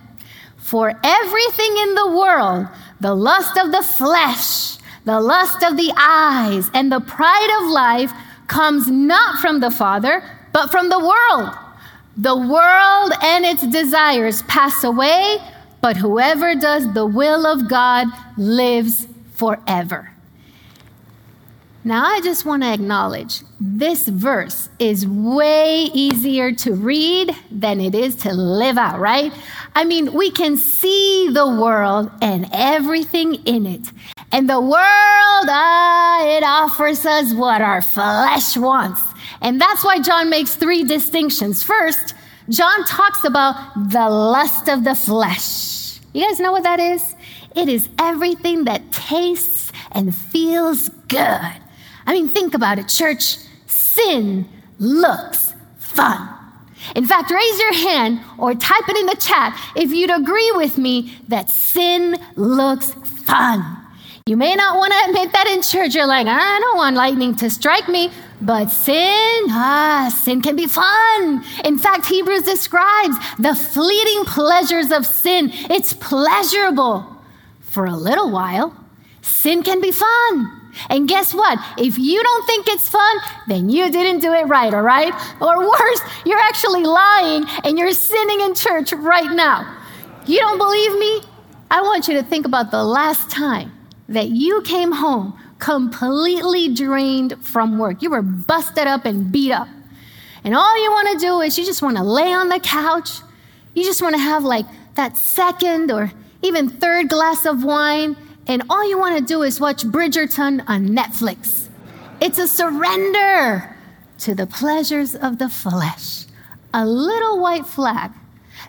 For 0.57 0.95
everything 1.03 1.77
in 1.77 1.95
the 1.97 2.11
world, 2.17 2.69
the 3.01 3.15
lust 3.15 3.59
of 3.59 3.73
the 3.73 3.83
flesh, 3.83 4.77
the 5.05 5.21
lust 5.21 5.63
of 5.65 5.77
the 5.77 5.93
eyes, 5.99 6.71
and 6.73 6.91
the 6.91 7.01
pride 7.01 7.59
of 7.61 7.69
life 7.69 8.13
comes 8.47 8.89
not 8.89 9.41
from 9.41 9.59
the 9.59 9.71
Father, 9.71 10.23
but 10.53 10.71
from 10.71 10.89
the 10.89 11.01
world. 11.01 11.51
The 12.17 12.37
world 12.37 13.13
and 13.23 13.45
its 13.45 13.67
desires 13.67 14.43
pass 14.43 14.85
away, 14.85 15.39
but 15.81 15.97
whoever 15.97 16.55
does 16.55 16.93
the 16.95 17.07
will 17.07 17.45
of 17.47 17.69
God 17.69 18.07
lives 18.37 19.09
forever. 19.35 20.15
Now, 21.87 22.07
I 22.07 22.21
just 22.23 22.47
want 22.47 22.63
to 22.63 22.73
acknowledge 22.73 23.41
this 23.61 24.09
verse 24.09 24.71
is 24.79 25.07
way 25.07 25.91
easier 25.93 26.51
to 26.53 26.73
read 26.73 27.37
than 27.51 27.79
it 27.79 27.95
is 27.95 28.15
to 28.17 28.33
live 28.33 28.79
out, 28.79 29.01
right? 29.01 29.35
I 29.75 29.85
mean, 29.85 30.15
we 30.15 30.31
can 30.31 30.57
see 30.57 31.29
the 31.31 31.47
world 31.47 32.11
and 32.23 32.49
everything 32.53 33.35
in 33.45 33.67
it. 33.67 33.93
And 34.33 34.49
the 34.49 34.61
world, 34.61 34.73
ah, 35.51 36.25
it 36.25 36.43
offers 36.43 37.05
us 37.05 37.35
what 37.35 37.61
our 37.61 37.83
flesh 37.83 38.57
wants. 38.57 39.03
And 39.45 39.61
that's 39.61 39.85
why 39.85 40.01
John 40.01 40.31
makes 40.31 40.55
three 40.55 40.85
distinctions. 40.85 41.63
First, 41.63 42.15
John 42.49 42.85
talks 42.87 43.25
about 43.25 43.55
the 43.91 44.09
lust 44.09 44.69
of 44.69 44.85
the 44.85 44.95
flesh. 44.95 46.01
You 46.15 46.27
guys 46.27 46.41
know 46.41 46.51
what 46.51 46.63
that 46.63 46.81
is? 46.81 47.15
It 47.55 47.69
is 47.69 47.89
everything 47.99 48.65
that 48.65 48.91
tastes 48.91 49.71
and 49.93 50.15
feels 50.15 50.89
good. 51.09 51.53
I 52.07 52.13
mean, 52.13 52.29
think 52.29 52.55
about 52.55 52.79
it, 52.79 52.89
church. 52.89 53.37
Sin 53.67 54.49
looks 54.79 55.55
fun. 55.77 56.27
In 56.97 57.07
fact, 57.07 57.31
raise 57.31 57.59
your 57.61 57.75
hand 57.75 58.21
or 58.39 58.55
type 58.55 58.89
it 58.89 58.97
in 58.97 59.07
the 59.07 59.17
chat 59.17 59.59
if 59.77 59.93
you'd 59.93 60.11
agree 60.11 60.53
with 60.55 60.79
me 60.79 61.19
that 61.29 61.51
sin 61.51 62.17
looks 62.37 62.93
fun. 62.93 63.85
You 64.27 64.39
may 64.39 64.55
not 64.55 64.79
want 64.79 64.91
to 64.95 65.11
admit 65.11 65.33
that 65.33 65.47
in 65.49 65.61
church. 65.61 65.95
You're 65.95 66.07
like, 66.07 66.27
I 66.27 66.59
don't 66.59 66.79
want 66.79 66.97
lightning 66.97 67.37
to 67.37 67.51
strike 67.51 67.89
me. 67.91 68.11
But 68.45 68.67
sin, 68.71 69.47
ah, 69.49 70.15
sin 70.15 70.43
can 70.43 70.55
be 70.55 70.67
fun. 70.67 71.43
In 71.65 71.79
fact, 71.79 72.05
Hebrews 72.05 72.43
describes 72.43 73.17
the 73.39 73.55
fleeting 73.55 74.27
pleasures 74.27 74.91
of 74.91 75.07
sin. 75.07 75.49
It's 75.71 75.95
pleasurable 75.95 77.07
for 77.61 77.87
a 77.87 77.97
little 77.97 78.31
while. 78.31 78.77
Sin 79.23 79.63
can 79.63 79.81
be 79.81 79.91
fun. 79.91 80.61
And 80.91 81.09
guess 81.09 81.33
what? 81.33 81.59
If 81.79 81.99
you 81.99 82.23
don't 82.23 82.47
think 82.47 82.69
it's 82.69 82.87
fun, 82.87 83.17
then 83.49 83.71
you 83.71 83.91
didn't 83.91 84.21
do 84.21 84.35
it 84.35 84.47
right, 84.47 84.75
all 84.75 84.83
right? 84.83 85.15
Or 85.41 85.61
worse, 85.61 86.01
you're 86.27 86.39
actually 86.39 86.83
lying 86.83 87.45
and 87.65 87.79
you're 87.79 87.93
sinning 87.93 88.43
in 88.43 88.55
church 88.55 88.93
right 88.93 89.31
now. 89.33 89.79
You 90.27 90.41
don't 90.41 90.59
believe 90.59 90.99
me? 90.99 91.23
I 91.71 91.81
want 91.81 92.09
you 92.09 92.15
to 92.15 92.23
think 92.23 92.45
about 92.45 92.71
the 92.71 92.85
last 92.85 93.31
time 93.31 93.73
that 94.09 94.29
you 94.29 94.61
came 94.63 94.93
home 94.93 95.39
completely 95.65 96.75
drained 96.75 97.43
from 97.43 97.79
work. 97.79 98.03
You 98.03 98.11
were 98.11 98.21
busted 98.21 98.87
up 98.87 99.07
and 99.07 99.33
beat 99.33 99.51
up. 99.51 99.67
And 100.45 100.55
all 100.55 100.83
you 100.83 100.91
want 100.91 101.19
to 101.19 101.27
do 101.27 101.41
is 101.41 101.57
you 101.57 101.65
just 101.65 101.81
want 101.81 101.97
to 101.97 102.03
lay 102.03 102.31
on 102.35 102.51
the 102.51 102.61
couch. 102.61 103.09
You 103.73 103.83
just 103.83 104.03
want 104.03 104.15
to 104.15 104.21
have 104.21 104.45
like 104.45 104.67
that 104.97 105.17
second 105.17 105.91
or 105.91 106.13
even 106.43 106.69
third 106.69 107.09
glass 107.09 107.47
of 107.47 107.65
wine. 107.65 108.15
And 108.47 108.63
all 108.69 108.87
you 108.87 108.99
want 108.99 109.17
to 109.19 109.25
do 109.25 109.43
is 109.43 109.59
watch 109.59 109.85
Bridgerton 109.85 110.63
on 110.69 110.89
Netflix. 110.89 111.69
It's 112.21 112.39
a 112.39 112.47
surrender 112.47 113.75
to 114.19 114.35
the 114.35 114.47
pleasures 114.47 115.15
of 115.15 115.39
the 115.39 115.49
flesh. 115.49 116.27
A 116.75 116.85
little 116.85 117.41
white 117.41 117.65
flag 117.65 118.11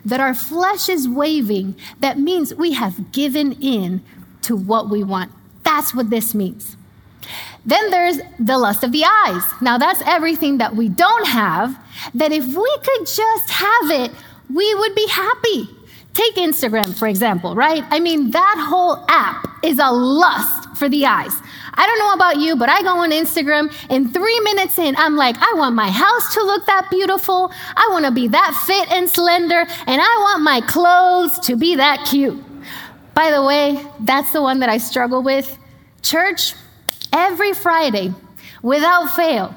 that 0.06 0.20
our 0.20 0.34
flesh 0.34 0.88
is 0.88 1.06
waving 1.06 1.76
that 2.00 2.18
means 2.18 2.54
we 2.54 2.72
have 2.72 3.12
given 3.12 3.52
in 3.60 4.02
to 4.40 4.56
what 4.56 4.88
we 4.88 5.04
want. 5.04 5.30
That's 5.62 5.94
what 5.94 6.08
this 6.08 6.34
means. 6.34 6.75
Then 7.66 7.90
there's 7.90 8.18
the 8.38 8.56
lust 8.56 8.84
of 8.84 8.92
the 8.92 9.04
eyes. 9.04 9.42
Now, 9.60 9.76
that's 9.76 10.00
everything 10.06 10.58
that 10.58 10.76
we 10.76 10.88
don't 10.88 11.26
have, 11.26 11.76
that 12.14 12.32
if 12.32 12.46
we 12.46 12.78
could 12.84 13.06
just 13.06 13.50
have 13.50 13.90
it, 13.90 14.12
we 14.48 14.74
would 14.76 14.94
be 14.94 15.06
happy. 15.08 15.68
Take 16.14 16.36
Instagram, 16.36 16.96
for 16.96 17.08
example, 17.08 17.54
right? 17.54 17.84
I 17.90 18.00
mean, 18.00 18.30
that 18.30 18.66
whole 18.70 19.04
app 19.08 19.46
is 19.62 19.78
a 19.78 19.90
lust 19.90 20.76
for 20.76 20.88
the 20.88 21.04
eyes. 21.04 21.32
I 21.74 21.86
don't 21.86 21.98
know 21.98 22.12
about 22.14 22.38
you, 22.38 22.56
but 22.56 22.70
I 22.70 22.80
go 22.82 22.96
on 22.98 23.10
Instagram 23.10 23.70
and 23.90 24.12
three 24.14 24.40
minutes 24.40 24.78
in, 24.78 24.96
I'm 24.96 25.16
like, 25.16 25.36
I 25.38 25.52
want 25.56 25.74
my 25.74 25.90
house 25.90 26.34
to 26.34 26.42
look 26.42 26.64
that 26.66 26.88
beautiful. 26.90 27.52
I 27.76 27.88
want 27.90 28.06
to 28.06 28.12
be 28.12 28.28
that 28.28 28.62
fit 28.64 28.90
and 28.90 29.10
slender. 29.10 29.66
And 29.86 30.00
I 30.00 30.16
want 30.20 30.42
my 30.42 30.62
clothes 30.62 31.38
to 31.40 31.56
be 31.56 31.74
that 31.76 32.06
cute. 32.06 32.42
By 33.12 33.30
the 33.30 33.42
way, 33.42 33.84
that's 34.00 34.30
the 34.30 34.40
one 34.40 34.60
that 34.60 34.70
I 34.70 34.78
struggle 34.78 35.22
with. 35.22 35.58
Church, 36.00 36.54
every 37.16 37.54
Friday, 37.54 38.12
without 38.62 39.06
fail, 39.16 39.54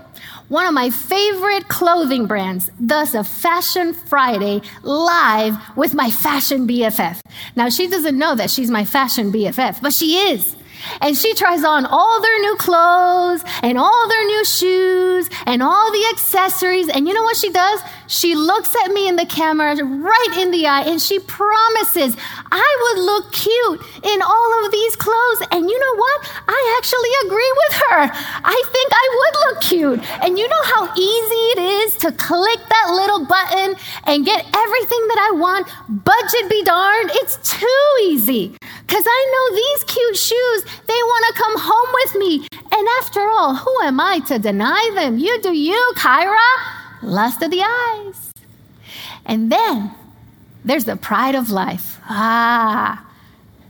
one 0.48 0.66
of 0.66 0.74
my 0.74 0.90
favorite 0.90 1.68
clothing 1.68 2.26
brands 2.26 2.72
does 2.84 3.14
a 3.14 3.24
Fashion 3.24 3.94
Friday 3.94 4.62
live 4.82 5.56
with 5.78 5.94
my 5.94 6.10
fashion 6.10 6.68
BFF. 6.68 7.20
Now, 7.56 7.70
she 7.70 7.88
doesn't 7.88 8.18
know 8.18 8.34
that 8.34 8.50
she's 8.50 8.72
my 8.72 8.86
fashion 8.86 9.32
BFF, 9.32 9.82
but 9.82 9.94
she 9.94 10.18
is. 10.32 10.56
And 11.02 11.16
she 11.16 11.34
tries 11.34 11.64
on 11.64 11.86
all 11.86 12.22
their 12.22 12.40
new 12.40 12.56
clothes 12.56 13.44
and 13.62 13.78
all 13.78 14.08
their 14.08 14.26
new 14.26 14.46
shoes 14.46 15.30
and 15.46 15.62
all 15.62 15.92
the 15.92 16.06
accessories. 16.14 16.88
And 16.90 17.08
you 17.08 17.14
know 17.14 17.24
what 17.24 17.36
she 17.36 17.52
does? 17.52 17.82
She 18.10 18.34
looks 18.34 18.76
at 18.84 18.92
me 18.92 19.08
in 19.08 19.18
the 19.18 19.26
camera 19.26 19.76
right 19.76 20.34
in 20.40 20.50
the 20.50 20.66
eye 20.66 20.82
and 20.82 21.00
she 21.00 21.20
promises, 21.20 22.18
I 22.52 22.70
would 22.82 23.04
look 23.06 23.32
cute 23.32 23.82
in 24.04 24.22
all 24.24 24.66
of 24.66 24.72
these 24.72 24.96
clothes. 24.96 25.46
And 25.52 25.70
you 25.70 25.80
know 25.80 25.96
what? 25.96 26.20
I 26.48 26.76
actually 26.82 27.14
agree 27.30 27.54
with 27.62 27.74
her. 27.78 28.10
I 28.44 28.64
think 28.74 28.90
I 28.92 29.06
would 29.14 29.36
look 29.46 29.62
cute. 29.62 30.00
And 30.26 30.40
you 30.40 30.48
know 30.48 30.64
how 30.64 30.92
easy 30.98 31.44
it 31.54 31.60
is 31.86 31.98
to 31.98 32.12
click 32.12 32.60
that 32.68 32.88
little 32.90 33.26
button 33.26 33.76
and 34.06 34.26
get 34.26 34.42
everything 34.42 35.04
that 35.14 35.30
I 35.30 35.38
want? 35.38 35.70
Budget 35.88 36.50
be 36.50 36.64
darned. 36.64 37.12
It's 37.14 37.38
too 37.46 37.86
easy. 38.10 38.58
Because 38.88 39.06
I 39.06 39.22
know 39.32 39.56
these 39.56 39.84
cute 39.84 40.18
shoes, 40.18 40.64
they 40.88 40.98
want 40.98 41.26
to 41.28 41.42
come 41.44 41.56
home 41.60 41.90
with 41.94 42.16
me. 42.16 42.48
And 42.72 42.88
after 43.02 43.22
all, 43.22 43.54
who 43.54 43.82
am 43.84 44.00
I 44.00 44.18
to 44.30 44.40
deny 44.40 44.92
them? 44.96 45.20
You 45.20 45.40
do 45.44 45.54
you, 45.54 45.94
Kyra. 45.96 46.79
Lust 47.02 47.42
of 47.42 47.52
the 47.52 47.62
eyes. 47.62 48.32
And 49.26 49.52
then 49.52 49.92
there's 50.66 50.86
the 50.86 50.96
pride 50.96 51.36
of 51.36 51.50
life. 51.50 52.00
Ah, 52.04 53.06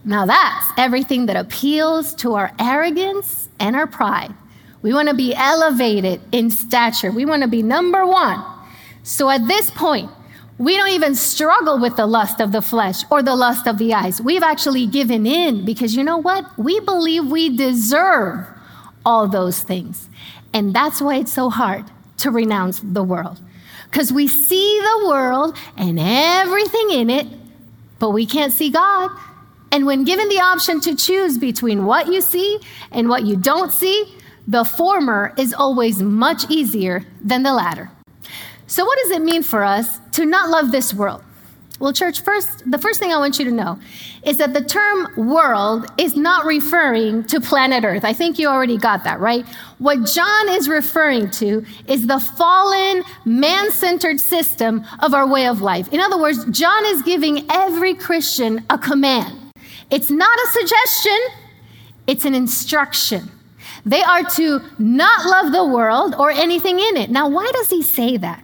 now 0.05 0.25
that's 0.25 0.65
everything 0.77 1.25
that 1.27 1.35
appeals 1.35 2.13
to 2.15 2.33
our 2.33 2.51
arrogance 2.59 3.49
and 3.59 3.75
our 3.75 3.87
pride. 3.87 4.33
We 4.81 4.93
want 4.93 5.09
to 5.09 5.13
be 5.13 5.35
elevated 5.35 6.21
in 6.31 6.49
stature, 6.49 7.11
we 7.11 7.25
want 7.25 7.43
to 7.43 7.49
be 7.49 7.61
number 7.61 8.05
one. 8.05 8.43
So 9.03 9.29
at 9.29 9.47
this 9.47 9.69
point, 9.71 10.09
we 10.57 10.75
don't 10.75 10.89
even 10.89 11.15
struggle 11.15 11.79
with 11.79 11.95
the 11.95 12.05
lust 12.05 12.41
of 12.41 12.51
the 12.51 12.61
flesh 12.61 13.03
or 13.09 13.23
the 13.23 13.35
lust 13.35 13.65
of 13.65 13.77
the 13.77 13.93
eyes. 13.93 14.21
We've 14.21 14.43
actually 14.43 14.87
given 14.87 15.25
in 15.25 15.63
because 15.63 15.95
you 15.95 16.03
know 16.03 16.17
what? 16.17 16.45
We 16.57 16.79
believe 16.81 17.27
we 17.27 17.55
deserve 17.55 18.45
all 19.05 19.27
those 19.27 19.61
things. 19.61 20.09
And 20.53 20.73
that's 20.73 21.01
why 21.01 21.15
it's 21.15 21.31
so 21.31 21.49
hard 21.49 21.85
to 22.19 22.31
renounce 22.31 22.79
the 22.79 23.03
world. 23.03 23.39
Because 23.89 24.13
we 24.13 24.27
see 24.27 24.79
the 24.79 25.07
world 25.07 25.57
and 25.75 25.99
everything 25.99 26.91
in 26.91 27.09
it, 27.09 27.27
but 27.97 28.11
we 28.11 28.25
can't 28.25 28.53
see 28.53 28.69
God. 28.69 29.11
And 29.71 29.85
when 29.85 30.03
given 30.03 30.29
the 30.29 30.39
option 30.39 30.79
to 30.81 30.95
choose 30.95 31.37
between 31.37 31.85
what 31.85 32.07
you 32.07 32.21
see 32.21 32.59
and 32.91 33.09
what 33.09 33.25
you 33.25 33.35
don't 33.35 33.71
see, 33.71 34.15
the 34.47 34.63
former 34.63 35.33
is 35.37 35.53
always 35.53 36.01
much 36.01 36.49
easier 36.49 37.05
than 37.21 37.43
the 37.43 37.53
latter. 37.53 37.91
So, 38.65 38.85
what 38.85 38.97
does 39.03 39.11
it 39.11 39.21
mean 39.21 39.43
for 39.43 39.63
us 39.63 39.99
to 40.13 40.25
not 40.25 40.49
love 40.49 40.71
this 40.71 40.93
world? 40.93 41.23
Well, 41.79 41.93
church, 41.93 42.21
first, 42.21 42.69
the 42.69 42.77
first 42.77 42.99
thing 42.99 43.13
I 43.13 43.17
want 43.17 43.39
you 43.39 43.45
to 43.45 43.51
know 43.51 43.79
is 44.23 44.37
that 44.37 44.53
the 44.53 44.61
term 44.61 45.07
world 45.15 45.85
is 45.97 46.17
not 46.17 46.45
referring 46.45 47.23
to 47.25 47.39
planet 47.39 47.85
Earth. 47.85 48.03
I 48.03 48.11
think 48.11 48.37
you 48.37 48.49
already 48.49 48.77
got 48.77 49.05
that, 49.05 49.21
right? 49.21 49.45
What 49.77 50.05
John 50.05 50.49
is 50.49 50.67
referring 50.67 51.31
to 51.31 51.65
is 51.87 52.05
the 52.05 52.19
fallen, 52.19 53.03
man 53.23 53.71
centered 53.71 54.19
system 54.19 54.85
of 54.99 55.13
our 55.13 55.25
way 55.25 55.47
of 55.47 55.61
life. 55.61 55.87
In 55.93 56.01
other 56.01 56.19
words, 56.19 56.43
John 56.51 56.85
is 56.87 57.01
giving 57.01 57.49
every 57.49 57.93
Christian 57.93 58.65
a 58.69 58.77
command. 58.77 59.37
It's 59.89 60.11
not 60.11 60.37
a 60.37 60.47
suggestion, 60.51 61.17
it's 62.07 62.25
an 62.25 62.35
instruction. 62.35 63.31
They 63.85 64.01
are 64.01 64.23
to 64.23 64.61
not 64.77 65.25
love 65.25 65.53
the 65.53 65.63
world 65.63 66.13
or 66.19 66.29
anything 66.29 66.77
in 66.79 66.97
it. 66.97 67.09
Now, 67.09 67.29
why 67.29 67.49
does 67.53 67.69
he 67.69 67.81
say 67.81 68.17
that? 68.17 68.43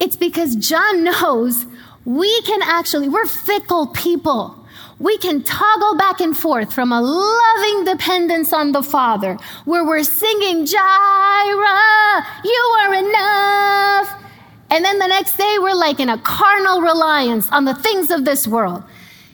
It's 0.00 0.16
because 0.16 0.56
John 0.56 1.04
knows 1.04 1.66
we 2.04 2.42
can 2.42 2.60
actually, 2.62 3.08
we're 3.08 3.26
fickle 3.26 3.86
people. 3.88 4.58
We 4.98 5.18
can 5.18 5.42
toggle 5.42 5.96
back 5.96 6.20
and 6.20 6.36
forth 6.36 6.72
from 6.72 6.92
a 6.92 7.00
loving 7.00 7.84
dependence 7.84 8.52
on 8.52 8.72
the 8.72 8.82
Father, 8.82 9.36
where 9.64 9.84
we're 9.84 10.04
singing, 10.04 10.64
Jireh, 10.64 12.26
you 12.44 12.76
are 12.80 12.94
enough. 12.94 14.24
And 14.70 14.84
then 14.84 14.98
the 14.98 15.08
next 15.08 15.36
day, 15.36 15.56
we're 15.60 15.74
like 15.74 16.00
in 16.00 16.08
a 16.08 16.18
carnal 16.18 16.80
reliance 16.80 17.50
on 17.50 17.64
the 17.64 17.74
things 17.74 18.10
of 18.10 18.24
this 18.24 18.46
world. 18.46 18.82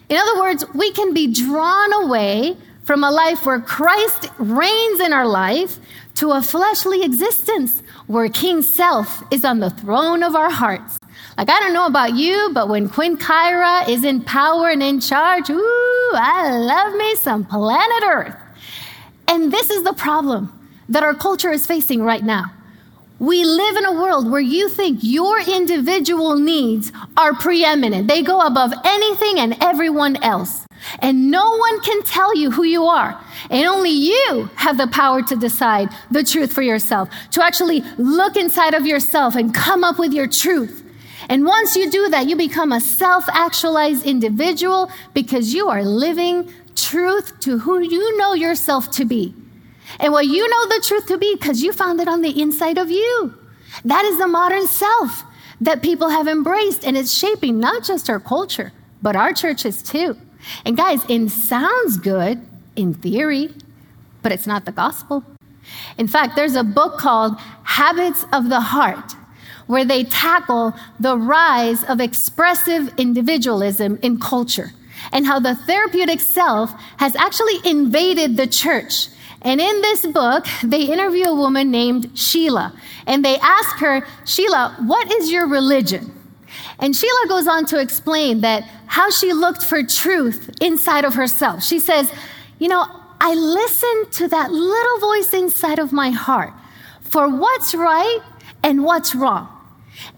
In 0.09 0.17
other 0.17 0.41
words, 0.41 0.65
we 0.75 0.91
can 0.93 1.13
be 1.13 1.33
drawn 1.33 1.93
away 2.05 2.57
from 2.83 3.05
a 3.05 3.11
life 3.11 3.45
where 3.45 3.61
Christ 3.61 4.31
reigns 4.39 5.01
in 5.01 5.13
our 5.13 5.27
life 5.27 5.79
to 6.15 6.33
a 6.33 6.43
fleshly 6.43 7.03
existence 7.03 7.83
where 8.09 8.29
King 8.31 8.63
Self 8.63 9.23
is 9.31 9.45
on 9.45 9.61
the 9.61 9.71
throne 9.71 10.23
of 10.23 10.35
our 10.35 10.51
hearts. 10.51 10.99
Like, 11.37 11.51
I 11.51 11.61
don't 11.61 11.75
know 11.75 11.87
about 11.87 12.15
you, 12.15 12.51
but 12.53 12.69
when 12.69 12.89
Queen 12.89 13.17
Kyra 13.17 13.87
is 13.89 14.03
in 14.03 14.23
power 14.23 14.71
and 14.71 14.83
in 14.83 14.99
charge, 14.99 15.51
ooh, 15.51 16.11
I 16.15 16.51
love 16.51 16.95
me 16.97 17.15
some 17.17 17.45
planet 17.45 18.03
Earth. 18.05 18.35
And 19.29 19.53
this 19.53 19.71
is 19.71 19.85
the 19.85 19.93
problem 19.93 20.53
that 20.89 21.03
our 21.03 21.15
culture 21.15 21.53
is 21.53 21.67
facing 21.67 22.03
right 22.03 22.25
now. 22.25 22.47
We 23.19 23.45
live 23.45 23.77
in 23.77 23.85
a 23.85 23.93
world 23.93 24.31
where 24.31 24.41
you 24.41 24.69
think 24.71 25.01
your 25.03 25.41
individual 25.41 26.37
needs 26.37 26.93
are 27.17 27.35
preeminent. 27.35 28.09
They 28.09 28.23
go 28.23 28.41
above 28.41 28.73
anything 28.85 29.39
and 29.39 29.57
everyone 29.61 30.17
else. 30.23 30.68
And 31.01 31.31
no 31.31 31.57
one 31.57 31.81
can 31.81 32.03
tell 32.03 32.37
you 32.37 32.51
who 32.51 32.65
you 32.65 32.85
are. 32.85 33.21
And 33.51 33.67
only 33.67 33.91
you 33.91 34.51
have 34.57 34.79
the 34.79 34.87
power 34.87 35.23
to 35.23 35.37
decide 35.37 35.89
the 36.11 36.25
truth 36.25 36.53
for 36.53 36.63
yourself, 36.63 37.09
to 37.33 37.45
actually 37.45 37.83
look 37.97 38.37
inside 38.37 38.75
of 38.75 38.87
yourself 38.87 39.35
and 39.35 39.55
come 39.55 39.85
up 39.85 39.99
with 39.99 40.13
your 40.13 40.27
truth. 40.27 40.85
And 41.29 41.45
once 41.45 41.77
you 41.77 41.91
do 41.91 42.09
that, 42.09 42.27
you 42.29 42.37
become 42.37 42.73
a 42.73 42.81
self 42.81 43.29
actualized 43.29 44.07
individual 44.07 44.91
because 45.15 45.53
you 45.53 45.69
are 45.69 45.83
living 45.83 46.51
truth 46.75 47.39
to 47.41 47.59
who 47.59 47.81
you 47.81 48.17
know 48.17 48.35
yourself 48.35 48.91
to 48.93 49.05
be. 49.05 49.35
And 50.01 50.13
what 50.13 50.27
you 50.27 50.49
know 50.49 50.69
the 50.69 50.85
truth 50.87 51.07
to 51.07 51.19
be 51.19 51.35
because 51.35 51.63
you 51.63 51.73
found 51.73 52.01
it 52.01 52.09
on 52.09 52.23
the 52.23 52.41
inside 52.41 52.79
of 52.79 52.91
you. 52.91 53.35
That 53.85 54.05
is 54.05 54.19
the 54.19 54.27
modern 54.27 54.67
self 54.67 55.25
that 55.61 55.83
people 55.83 56.09
have 56.11 56.29
embraced, 56.29 56.85
and 56.85 56.97
it's 56.97 57.13
shaping 57.13 57.59
not 57.59 57.85
just 57.85 58.09
our 58.09 58.21
culture, 58.21 58.73
but 59.03 59.17
our 59.17 59.33
churches 59.33 59.83
too. 59.83 60.17
And 60.65 60.77
guys, 60.77 61.05
it 61.09 61.29
sounds 61.31 61.97
good 61.97 62.47
in 62.77 62.95
theory, 62.95 63.55
but 64.23 64.33
it's 64.33 64.47
not 64.47 64.65
the 64.65 64.73
gospel. 64.73 65.25
In 65.99 66.09
fact, 66.09 66.37
there's 66.37 66.55
a 66.55 66.65
book 66.65 66.99
called 66.99 67.39
Habits 67.65 68.25
of 68.33 68.49
the 68.49 68.61
Heart 68.61 69.15
where 69.67 69.85
they 69.85 70.03
tackle 70.05 70.75
the 70.99 71.17
rise 71.17 71.85
of 71.85 72.01
expressive 72.01 72.91
individualism 72.97 73.99
in 74.03 74.19
culture 74.19 74.73
and 75.13 75.27
how 75.27 75.39
the 75.39 75.55
therapeutic 75.55 76.21
self 76.21 76.73
has 76.97 77.15
actually 77.17 77.59
invaded 77.65 78.37
the 78.37 78.47
church 78.47 79.09
And 79.43 79.61
in 79.61 79.81
this 79.83 80.05
book, 80.07 80.47
they 80.65 80.83
interview 80.83 81.27
a 81.27 81.35
woman 81.35 81.71
named 81.71 82.11
Sheila. 82.19 82.73
And 83.07 83.25
they 83.25 83.39
ask 83.39 83.77
her, 83.79 84.07
Sheila, 84.25 84.77
what 84.81 85.11
is 85.13 85.31
your 85.31 85.47
religion? 85.47 86.13
And 86.81 86.95
Sheila 86.95 87.27
goes 87.29 87.47
on 87.47 87.67
to 87.67 87.81
explain 87.81 88.41
that 88.43 88.63
how 88.87 89.11
she 89.11 89.33
looked 89.33 89.65
for 89.65 89.83
truth 89.83 90.51
inside 90.61 91.05
of 91.05 91.15
herself. 91.15 91.63
She 91.63 91.81
says, 91.81 92.13
You 92.59 92.69
know, 92.69 92.87
I 93.21 93.35
listen 93.35 94.11
to 94.13 94.29
that 94.29 94.53
little 94.53 94.99
voice 95.01 95.33
inside 95.35 95.79
of 95.79 95.93
my 95.93 96.11
heart 96.11 96.53
for 97.01 97.29
what's 97.29 97.75
right 97.75 98.21
and 98.63 98.85
what's 98.85 99.15
wrong. 99.15 99.49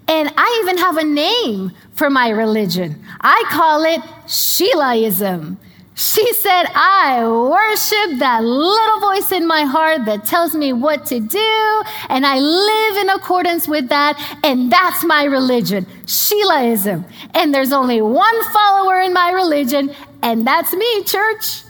And 0.06 0.32
I 0.36 0.60
even 0.62 0.78
have 0.78 0.96
a 0.98 1.04
name 1.04 1.72
for 1.92 2.10
my 2.10 2.28
religion. 2.28 3.02
I 3.20 3.42
call 3.48 3.84
it 3.84 4.00
Sheilaism. 4.26 5.56
She 6.00 6.32
said, 6.32 6.64
I 6.74 7.28
worship 7.28 8.20
that 8.20 8.42
little 8.42 9.00
voice 9.00 9.32
in 9.32 9.46
my 9.46 9.64
heart 9.64 10.06
that 10.06 10.24
tells 10.24 10.54
me 10.54 10.72
what 10.72 11.04
to 11.06 11.20
do, 11.20 11.82
and 12.08 12.24
I 12.24 12.38
live 12.38 12.96
in 12.96 13.10
accordance 13.10 13.68
with 13.68 13.90
that, 13.90 14.16
and 14.42 14.72
that's 14.72 15.04
my 15.04 15.24
religion, 15.24 15.84
Sheilaism. 16.06 17.04
And 17.34 17.54
there's 17.54 17.70
only 17.70 18.00
one 18.00 18.44
follower 18.44 19.02
in 19.02 19.12
my 19.12 19.30
religion, 19.32 19.94
and 20.22 20.46
that's 20.46 20.72
me, 20.72 21.04
church. 21.04 21.64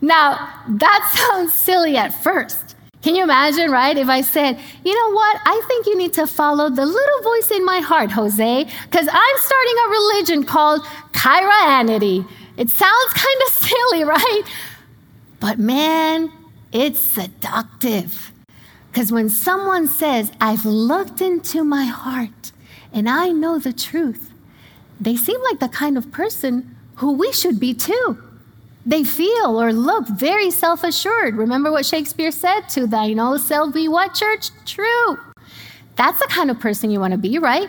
Now, 0.00 0.50
that 0.66 1.14
sounds 1.30 1.54
silly 1.54 1.96
at 1.96 2.08
first. 2.08 2.74
Can 3.00 3.14
you 3.14 3.22
imagine, 3.22 3.70
right? 3.70 3.96
If 3.96 4.08
I 4.08 4.22
said, 4.22 4.58
you 4.84 4.92
know 4.92 5.14
what? 5.14 5.40
I 5.46 5.62
think 5.68 5.86
you 5.86 5.96
need 5.96 6.14
to 6.14 6.26
follow 6.26 6.68
the 6.68 6.84
little 6.84 7.22
voice 7.22 7.52
in 7.52 7.64
my 7.64 7.78
heart, 7.78 8.10
Jose, 8.10 8.64
because 8.64 9.08
I'm 9.08 9.36
starting 9.38 9.76
a 9.86 9.90
religion 9.90 10.42
called 10.42 10.82
Chiranity. 11.12 12.26
It 12.58 12.68
sounds 12.70 13.12
kind 13.14 13.40
of 13.46 13.52
silly, 13.68 14.04
right? 14.04 14.42
But 15.40 15.58
man, 15.58 16.30
it's 16.72 17.00
seductive. 17.00 18.32
Because 18.90 19.12
when 19.12 19.28
someone 19.28 19.86
says, 19.86 20.32
I've 20.40 20.64
looked 20.64 21.20
into 21.20 21.62
my 21.62 21.84
heart 21.84 22.52
and 22.92 23.08
I 23.08 23.28
know 23.28 23.58
the 23.58 23.72
truth, 23.72 24.32
they 25.00 25.14
seem 25.14 25.40
like 25.44 25.60
the 25.60 25.68
kind 25.68 25.96
of 25.96 26.10
person 26.10 26.76
who 26.96 27.12
we 27.12 27.32
should 27.32 27.60
be 27.60 27.74
too. 27.74 28.18
They 28.84 29.04
feel 29.04 29.60
or 29.60 29.72
look 29.72 30.08
very 30.08 30.50
self 30.50 30.82
assured. 30.82 31.36
Remember 31.36 31.70
what 31.70 31.86
Shakespeare 31.86 32.32
said? 32.32 32.62
To 32.70 32.86
thine 32.86 33.20
own 33.20 33.38
self 33.38 33.72
be 33.72 33.86
what, 33.86 34.14
church? 34.14 34.50
True. 34.64 35.18
That's 35.94 36.18
the 36.18 36.26
kind 36.28 36.50
of 36.50 36.58
person 36.58 36.90
you 36.90 36.98
want 36.98 37.12
to 37.12 37.18
be, 37.18 37.38
right? 37.38 37.68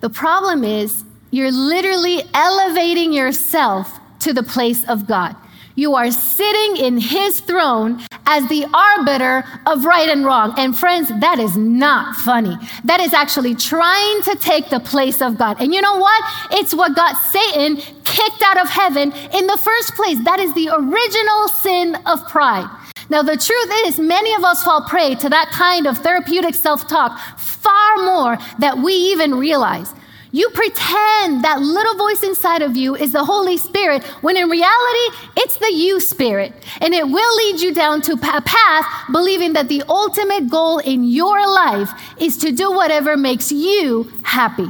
The 0.00 0.10
problem 0.10 0.64
is, 0.64 1.04
you're 1.30 1.52
literally 1.52 2.22
elevating 2.34 3.12
yourself 3.12 3.98
to 4.20 4.32
the 4.32 4.42
place 4.42 4.84
of 4.88 5.06
God. 5.06 5.36
You 5.74 5.94
are 5.94 6.10
sitting 6.10 6.84
in 6.84 6.98
his 6.98 7.38
throne 7.38 8.00
as 8.26 8.48
the 8.48 8.66
arbiter 8.74 9.44
of 9.64 9.84
right 9.84 10.08
and 10.08 10.24
wrong. 10.24 10.52
And 10.58 10.76
friends, 10.76 11.08
that 11.20 11.38
is 11.38 11.56
not 11.56 12.16
funny. 12.16 12.56
That 12.84 13.00
is 13.00 13.14
actually 13.14 13.54
trying 13.54 14.22
to 14.22 14.34
take 14.40 14.70
the 14.70 14.80
place 14.80 15.22
of 15.22 15.38
God. 15.38 15.60
And 15.60 15.72
you 15.72 15.80
know 15.80 15.96
what? 15.96 16.24
It's 16.50 16.74
what 16.74 16.96
got 16.96 17.16
Satan 17.16 17.76
kicked 18.04 18.42
out 18.42 18.60
of 18.60 18.68
heaven 18.68 19.12
in 19.32 19.46
the 19.46 19.56
first 19.56 19.94
place. 19.94 20.18
That 20.24 20.40
is 20.40 20.52
the 20.54 20.68
original 20.68 21.48
sin 21.48 21.96
of 22.06 22.26
pride. 22.26 22.68
Now, 23.08 23.22
the 23.22 23.36
truth 23.36 23.70
is, 23.86 24.00
many 24.00 24.34
of 24.34 24.42
us 24.42 24.64
fall 24.64 24.82
prey 24.82 25.14
to 25.14 25.28
that 25.28 25.50
kind 25.52 25.86
of 25.86 25.98
therapeutic 25.98 26.54
self 26.56 26.88
talk 26.88 27.18
far 27.38 27.96
more 27.98 28.36
than 28.58 28.82
we 28.82 28.92
even 28.92 29.36
realize. 29.36 29.94
You 30.38 30.48
pretend 30.50 31.42
that 31.42 31.60
little 31.60 31.96
voice 31.96 32.22
inside 32.22 32.62
of 32.62 32.76
you 32.76 32.94
is 32.94 33.10
the 33.10 33.24
Holy 33.24 33.56
Spirit, 33.56 34.04
when 34.22 34.36
in 34.36 34.48
reality, 34.48 35.16
it's 35.36 35.56
the 35.56 35.72
you 35.72 35.98
spirit. 35.98 36.52
And 36.80 36.94
it 36.94 37.08
will 37.08 37.36
lead 37.38 37.60
you 37.60 37.74
down 37.74 38.02
to 38.02 38.12
a 38.12 38.40
path 38.40 38.86
believing 39.10 39.54
that 39.54 39.66
the 39.66 39.82
ultimate 39.88 40.48
goal 40.48 40.78
in 40.78 41.02
your 41.02 41.44
life 41.44 41.90
is 42.20 42.36
to 42.36 42.52
do 42.52 42.70
whatever 42.70 43.16
makes 43.16 43.50
you 43.50 44.12
happy. 44.22 44.68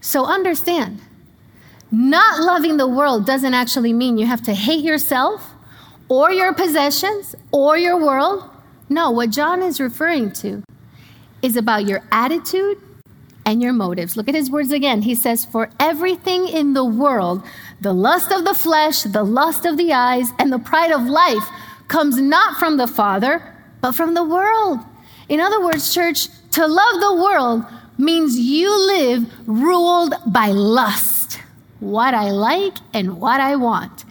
So 0.00 0.26
understand, 0.26 1.00
not 1.90 2.44
loving 2.44 2.76
the 2.76 2.86
world 2.86 3.26
doesn't 3.26 3.52
actually 3.52 3.92
mean 3.92 4.16
you 4.16 4.26
have 4.26 4.42
to 4.42 4.54
hate 4.54 4.84
yourself 4.84 5.54
or 6.08 6.30
your 6.30 6.54
possessions 6.54 7.34
or 7.50 7.76
your 7.76 7.98
world. 7.98 8.48
No, 8.88 9.10
what 9.10 9.30
John 9.30 9.60
is 9.60 9.80
referring 9.80 10.30
to 10.34 10.62
is 11.42 11.56
about 11.56 11.84
your 11.84 12.04
attitude 12.12 12.80
and 13.46 13.62
your 13.62 13.72
motives. 13.72 14.16
Look 14.16 14.28
at 14.28 14.34
his 14.34 14.50
words 14.50 14.72
again. 14.72 15.02
He 15.02 15.14
says, 15.14 15.44
For 15.44 15.70
everything 15.78 16.48
in 16.48 16.74
the 16.74 16.84
world, 16.84 17.42
the 17.80 17.92
lust 17.92 18.32
of 18.32 18.44
the 18.44 18.54
flesh, 18.54 19.02
the 19.02 19.24
lust 19.24 19.64
of 19.66 19.76
the 19.76 19.92
eyes, 19.92 20.30
and 20.38 20.52
the 20.52 20.58
pride 20.58 20.92
of 20.92 21.02
life 21.04 21.48
comes 21.88 22.18
not 22.18 22.58
from 22.58 22.76
the 22.76 22.86
Father, 22.86 23.42
but 23.80 23.92
from 23.92 24.14
the 24.14 24.24
world. 24.24 24.78
In 25.28 25.40
other 25.40 25.60
words, 25.62 25.92
church, 25.92 26.28
to 26.52 26.66
love 26.66 27.00
the 27.00 27.22
world 27.22 27.64
means 27.98 28.38
you 28.38 28.70
live 28.86 29.32
ruled 29.46 30.14
by 30.26 30.48
lust, 30.48 31.40
what 31.80 32.14
I 32.14 32.30
like 32.30 32.74
and 32.92 33.20
what 33.20 33.40
I 33.40 33.56
want. 33.56 34.04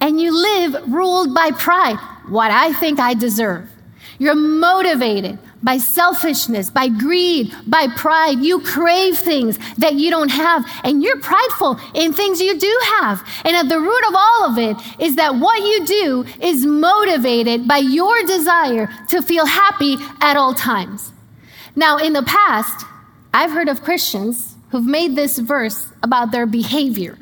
And 0.00 0.20
you 0.20 0.32
live 0.32 0.88
ruled 0.88 1.34
by 1.34 1.50
pride, 1.52 1.98
what 2.28 2.50
I 2.50 2.72
think 2.74 3.00
I 3.00 3.14
deserve. 3.14 3.70
You're 4.18 4.34
motivated 4.34 5.38
by 5.64 5.78
selfishness, 5.78 6.70
by 6.70 6.88
greed, 6.88 7.52
by 7.66 7.88
pride. 7.96 8.38
You 8.40 8.60
crave 8.60 9.18
things 9.18 9.58
that 9.76 9.94
you 9.94 10.10
don't 10.10 10.28
have, 10.28 10.64
and 10.84 11.02
you're 11.02 11.18
prideful 11.18 11.80
in 11.94 12.12
things 12.12 12.40
you 12.40 12.58
do 12.58 12.80
have. 12.98 13.26
And 13.44 13.56
at 13.56 13.68
the 13.68 13.80
root 13.80 14.04
of 14.08 14.14
all 14.14 14.44
of 14.44 14.58
it 14.58 14.76
is 15.00 15.16
that 15.16 15.36
what 15.36 15.60
you 15.62 15.86
do 15.86 16.24
is 16.40 16.66
motivated 16.66 17.66
by 17.66 17.78
your 17.78 18.22
desire 18.26 18.88
to 19.08 19.22
feel 19.22 19.46
happy 19.46 19.96
at 20.20 20.36
all 20.36 20.54
times. 20.54 21.12
Now, 21.74 21.96
in 21.96 22.12
the 22.12 22.22
past, 22.22 22.86
I've 23.32 23.50
heard 23.50 23.68
of 23.68 23.82
Christians 23.82 24.54
who've 24.68 24.86
made 24.86 25.16
this 25.16 25.38
verse 25.38 25.92
about 26.02 26.30
their 26.30 26.46
behavior. 26.46 27.18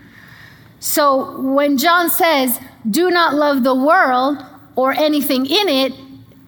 So 0.80 1.40
when 1.40 1.78
John 1.78 2.10
says, 2.10 2.58
do 2.90 3.10
not 3.10 3.34
love 3.34 3.62
the 3.62 3.74
world 3.74 4.44
or 4.74 4.92
anything 4.92 5.46
in 5.46 5.68
it, 5.68 5.92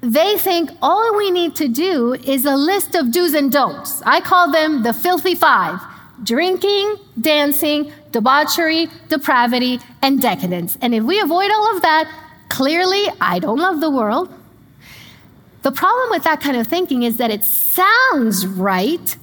they 0.05 0.37
think 0.37 0.71
all 0.83 1.17
we 1.17 1.31
need 1.31 1.57
to 1.57 1.69
do 1.69 2.13
is 2.13 2.45
a 2.45 2.57
list 2.57 2.95
of 2.95 3.11
do's 3.11 3.33
and 3.33 3.51
don'ts. 3.51 4.03
I 4.03 4.21
call 4.21 4.53
them 4.53 4.83
the 4.83 4.93
filthy 4.93 5.35
five 5.35 5.81
drinking, 6.23 6.97
dancing, 7.21 7.93
debauchery, 8.13 8.89
depravity, 9.09 9.81
and 10.01 10.23
decadence. 10.23 10.79
And 10.81 10.95
if 10.95 11.03
we 11.03 11.21
avoid 11.21 11.51
all 11.51 11.77
of 11.77 11.83
that, 11.83 12.11
clearly 12.49 13.05
I 13.21 13.39
don't 13.41 13.59
love 13.59 13.81
the 13.81 13.91
world. 13.91 14.33
The 15.63 15.73
problem 15.73 16.11
with 16.11 16.25
that 16.25 16.41
kind 16.41 16.57
of 16.57 16.67
thinking 16.67 17.03
is 17.03 17.17
that 17.17 17.31
it 17.31 17.43
sounds 17.43 18.47
right, 18.47 19.17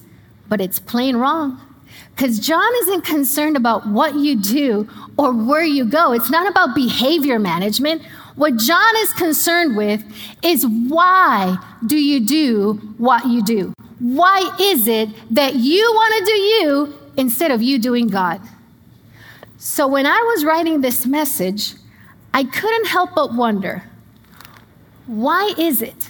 but 0.50 0.60
it's 0.60 0.80
plain 0.80 1.16
wrong. 1.16 1.60
Because 2.16 2.40
John 2.40 2.70
isn't 2.82 3.06
concerned 3.06 3.56
about 3.56 3.88
what 3.88 4.16
you 4.16 4.36
do 4.36 4.90
or 5.18 5.32
where 5.32 5.64
you 5.64 5.86
go. 5.86 6.12
It's 6.12 6.30
not 6.30 6.50
about 6.50 6.76
behavior 6.76 7.40
management. 7.40 8.02
What 8.42 8.56
John 8.56 8.96
is 8.98 9.14
concerned 9.14 9.78
with 9.78 10.04
is 10.42 10.66
why 10.66 11.60
do 11.86 11.96
you 11.96 12.20
do 12.20 12.74
what 12.98 13.28
you 13.28 13.44
do? 13.44 13.72
Why 14.00 14.58
is 14.60 14.88
it 14.88 15.10
that 15.36 15.58
you 15.58 15.84
want 15.94 16.16
to 16.18 16.26
do 16.26 16.38
you 16.40 17.00
instead 17.18 17.52
of 17.52 17.62
you 17.62 17.78
doing 17.78 18.08
God? 18.08 18.42
So 19.60 19.88
when 19.88 20.08
I 20.08 20.20
was 20.34 20.44
writing 20.44 20.82
this 20.82 21.06
message, 21.06 21.76
I 22.34 22.44
couldn't 22.46 22.88
help 22.88 23.14
but 23.14 23.36
wonder 23.36 23.84
why 25.06 25.54
is 25.56 25.84
it 25.84 26.10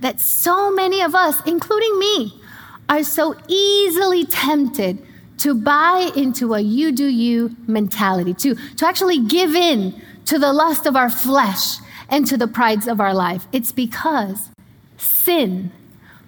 that 0.00 0.18
so 0.18 0.72
many 0.72 1.00
of 1.00 1.14
us, 1.14 1.40
including 1.46 1.96
me, 1.96 2.42
are 2.88 3.04
so 3.04 3.36
easily 3.46 4.26
tempted 4.26 4.98
to 5.38 5.54
buy 5.54 6.10
into 6.16 6.54
a 6.54 6.60
you 6.60 6.90
do 6.90 7.06
you 7.06 7.54
mentality, 7.68 8.34
to, 8.34 8.56
to 8.74 8.84
actually 8.84 9.20
give 9.20 9.54
in 9.54 10.02
to 10.28 10.38
the 10.38 10.52
lust 10.52 10.84
of 10.84 10.94
our 10.94 11.08
flesh 11.08 11.78
and 12.10 12.26
to 12.26 12.36
the 12.36 12.46
prides 12.46 12.86
of 12.86 13.00
our 13.00 13.14
life. 13.14 13.46
It's 13.50 13.72
because 13.72 14.50
sin 14.98 15.72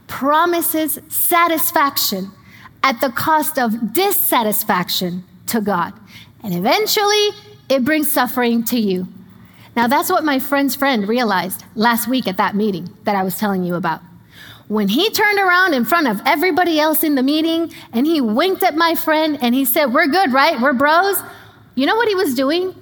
promises 0.06 0.98
satisfaction 1.08 2.30
at 2.82 2.98
the 3.02 3.10
cost 3.10 3.58
of 3.58 3.92
dissatisfaction 3.92 5.22
to 5.48 5.60
God. 5.60 5.92
And 6.42 6.54
eventually, 6.54 7.28
it 7.68 7.84
brings 7.84 8.10
suffering 8.10 8.64
to 8.64 8.80
you. 8.80 9.06
Now, 9.76 9.86
that's 9.86 10.10
what 10.10 10.24
my 10.24 10.38
friend's 10.38 10.74
friend 10.74 11.06
realized 11.06 11.64
last 11.74 12.08
week 12.08 12.26
at 12.26 12.38
that 12.38 12.56
meeting 12.56 12.88
that 13.04 13.16
I 13.16 13.22
was 13.22 13.36
telling 13.36 13.64
you 13.64 13.74
about. 13.74 14.00
When 14.68 14.88
he 14.88 15.10
turned 15.10 15.38
around 15.38 15.74
in 15.74 15.84
front 15.84 16.08
of 16.08 16.22
everybody 16.24 16.80
else 16.80 17.04
in 17.04 17.16
the 17.16 17.22
meeting 17.22 17.70
and 17.92 18.06
he 18.06 18.22
winked 18.22 18.62
at 18.62 18.76
my 18.76 18.94
friend 18.94 19.38
and 19.42 19.54
he 19.54 19.66
said, 19.66 19.92
We're 19.92 20.06
good, 20.06 20.32
right? 20.32 20.58
We're 20.58 20.72
bros. 20.72 21.18
You 21.74 21.84
know 21.86 21.96
what 21.96 22.08
he 22.08 22.14
was 22.14 22.34
doing? 22.34 22.74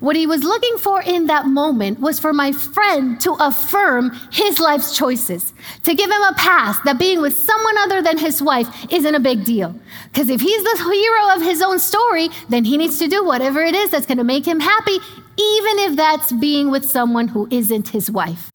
What 0.00 0.16
he 0.16 0.26
was 0.26 0.42
looking 0.42 0.78
for 0.78 1.02
in 1.02 1.26
that 1.26 1.46
moment 1.46 2.00
was 2.00 2.18
for 2.18 2.32
my 2.32 2.52
friend 2.52 3.20
to 3.20 3.32
affirm 3.34 4.18
his 4.32 4.58
life's 4.58 4.96
choices, 4.96 5.52
to 5.84 5.94
give 5.94 6.10
him 6.10 6.22
a 6.22 6.34
pass 6.38 6.80
that 6.80 6.98
being 6.98 7.20
with 7.20 7.36
someone 7.36 7.76
other 7.78 8.00
than 8.00 8.16
his 8.16 8.40
wife 8.40 8.66
isn't 8.90 9.14
a 9.14 9.20
big 9.20 9.44
deal. 9.44 9.74
Because 10.10 10.30
if 10.30 10.40
he's 10.40 10.62
the 10.62 10.90
hero 10.90 11.36
of 11.36 11.42
his 11.42 11.60
own 11.60 11.78
story, 11.78 12.30
then 12.48 12.64
he 12.64 12.78
needs 12.78 12.98
to 12.98 13.08
do 13.08 13.22
whatever 13.22 13.60
it 13.60 13.74
is 13.74 13.90
that's 13.90 14.06
going 14.06 14.16
to 14.18 14.24
make 14.24 14.46
him 14.46 14.58
happy, 14.58 14.96
even 15.36 15.78
if 15.80 15.96
that's 15.96 16.32
being 16.32 16.70
with 16.70 16.88
someone 16.88 17.28
who 17.28 17.46
isn't 17.50 17.88
his 17.88 18.10
wife. 18.10 18.50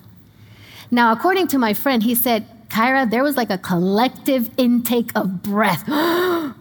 Now, 0.89 1.11
according 1.11 1.47
to 1.49 1.59
my 1.59 1.75
friend, 1.75 2.01
he 2.01 2.15
said, 2.15 2.47
Kyra, 2.69 3.09
there 3.09 3.23
was 3.23 3.37
like 3.37 3.51
a 3.51 3.59
collective 3.59 4.49
intake 4.57 5.11
of 5.15 5.43
breath. 5.43 5.83
How 5.87 6.55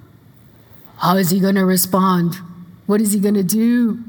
is 1.17 1.31
he 1.31 1.41
going 1.41 1.55
to 1.55 1.65
respond? 1.65 2.35
What 2.85 3.01
is 3.01 3.13
he 3.13 3.21
going 3.21 3.35
to 3.35 3.43
do? 3.43 4.05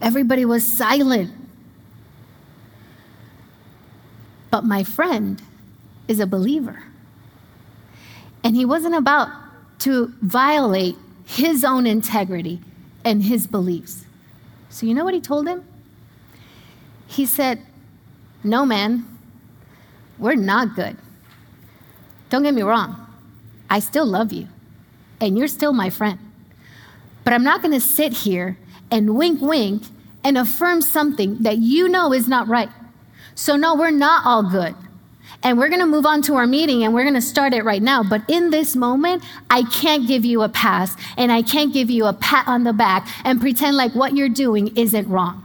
Everybody 0.00 0.44
was 0.44 0.66
silent. 0.66 1.32
But 4.50 4.64
my 4.64 4.84
friend 4.84 5.40
is 6.08 6.20
a 6.20 6.26
believer. 6.26 6.82
And 8.44 8.54
he 8.54 8.64
wasn't 8.64 8.94
about 8.94 9.28
to 9.80 10.12
violate 10.20 10.96
his 11.24 11.64
own 11.64 11.86
integrity 11.86 12.60
and 13.04 13.22
his 13.22 13.46
beliefs. 13.46 14.04
So, 14.68 14.86
you 14.86 14.94
know 14.94 15.04
what 15.04 15.14
he 15.14 15.20
told 15.20 15.48
him? 15.48 15.64
He 17.06 17.26
said, 17.26 17.60
No, 18.42 18.66
man, 18.66 19.06
we're 20.18 20.34
not 20.34 20.74
good. 20.74 20.96
Don't 22.28 22.42
get 22.42 22.54
me 22.54 22.62
wrong, 22.62 23.06
I 23.70 23.78
still 23.78 24.06
love 24.06 24.32
you, 24.32 24.48
and 25.20 25.38
you're 25.38 25.48
still 25.48 25.72
my 25.72 25.90
friend. 25.90 26.18
But 27.24 27.32
I'm 27.32 27.44
not 27.44 27.62
gonna 27.62 27.80
sit 27.80 28.12
here 28.12 28.56
and 28.90 29.16
wink, 29.16 29.40
wink, 29.40 29.82
and 30.24 30.36
affirm 30.36 30.82
something 30.82 31.38
that 31.42 31.58
you 31.58 31.88
know 31.88 32.12
is 32.12 32.28
not 32.28 32.48
right. 32.48 32.68
So, 33.34 33.56
no, 33.56 33.74
we're 33.74 33.90
not 33.90 34.24
all 34.24 34.42
good. 34.42 34.74
And 35.42 35.58
we're 35.58 35.68
going 35.68 35.80
to 35.80 35.86
move 35.86 36.06
on 36.06 36.22
to 36.22 36.34
our 36.34 36.46
meeting 36.46 36.82
and 36.82 36.94
we're 36.94 37.02
going 37.04 37.14
to 37.14 37.22
start 37.22 37.52
it 37.52 37.62
right 37.62 37.82
now. 37.82 38.02
But 38.02 38.22
in 38.28 38.50
this 38.50 38.74
moment, 38.74 39.22
I 39.50 39.62
can't 39.64 40.08
give 40.08 40.24
you 40.24 40.42
a 40.42 40.48
pass 40.48 40.96
and 41.16 41.30
I 41.30 41.42
can't 41.42 41.72
give 41.72 41.90
you 41.90 42.06
a 42.06 42.12
pat 42.12 42.48
on 42.48 42.64
the 42.64 42.72
back 42.72 43.08
and 43.24 43.40
pretend 43.40 43.76
like 43.76 43.94
what 43.94 44.16
you're 44.16 44.28
doing 44.28 44.76
isn't 44.76 45.08
wrong. 45.08 45.42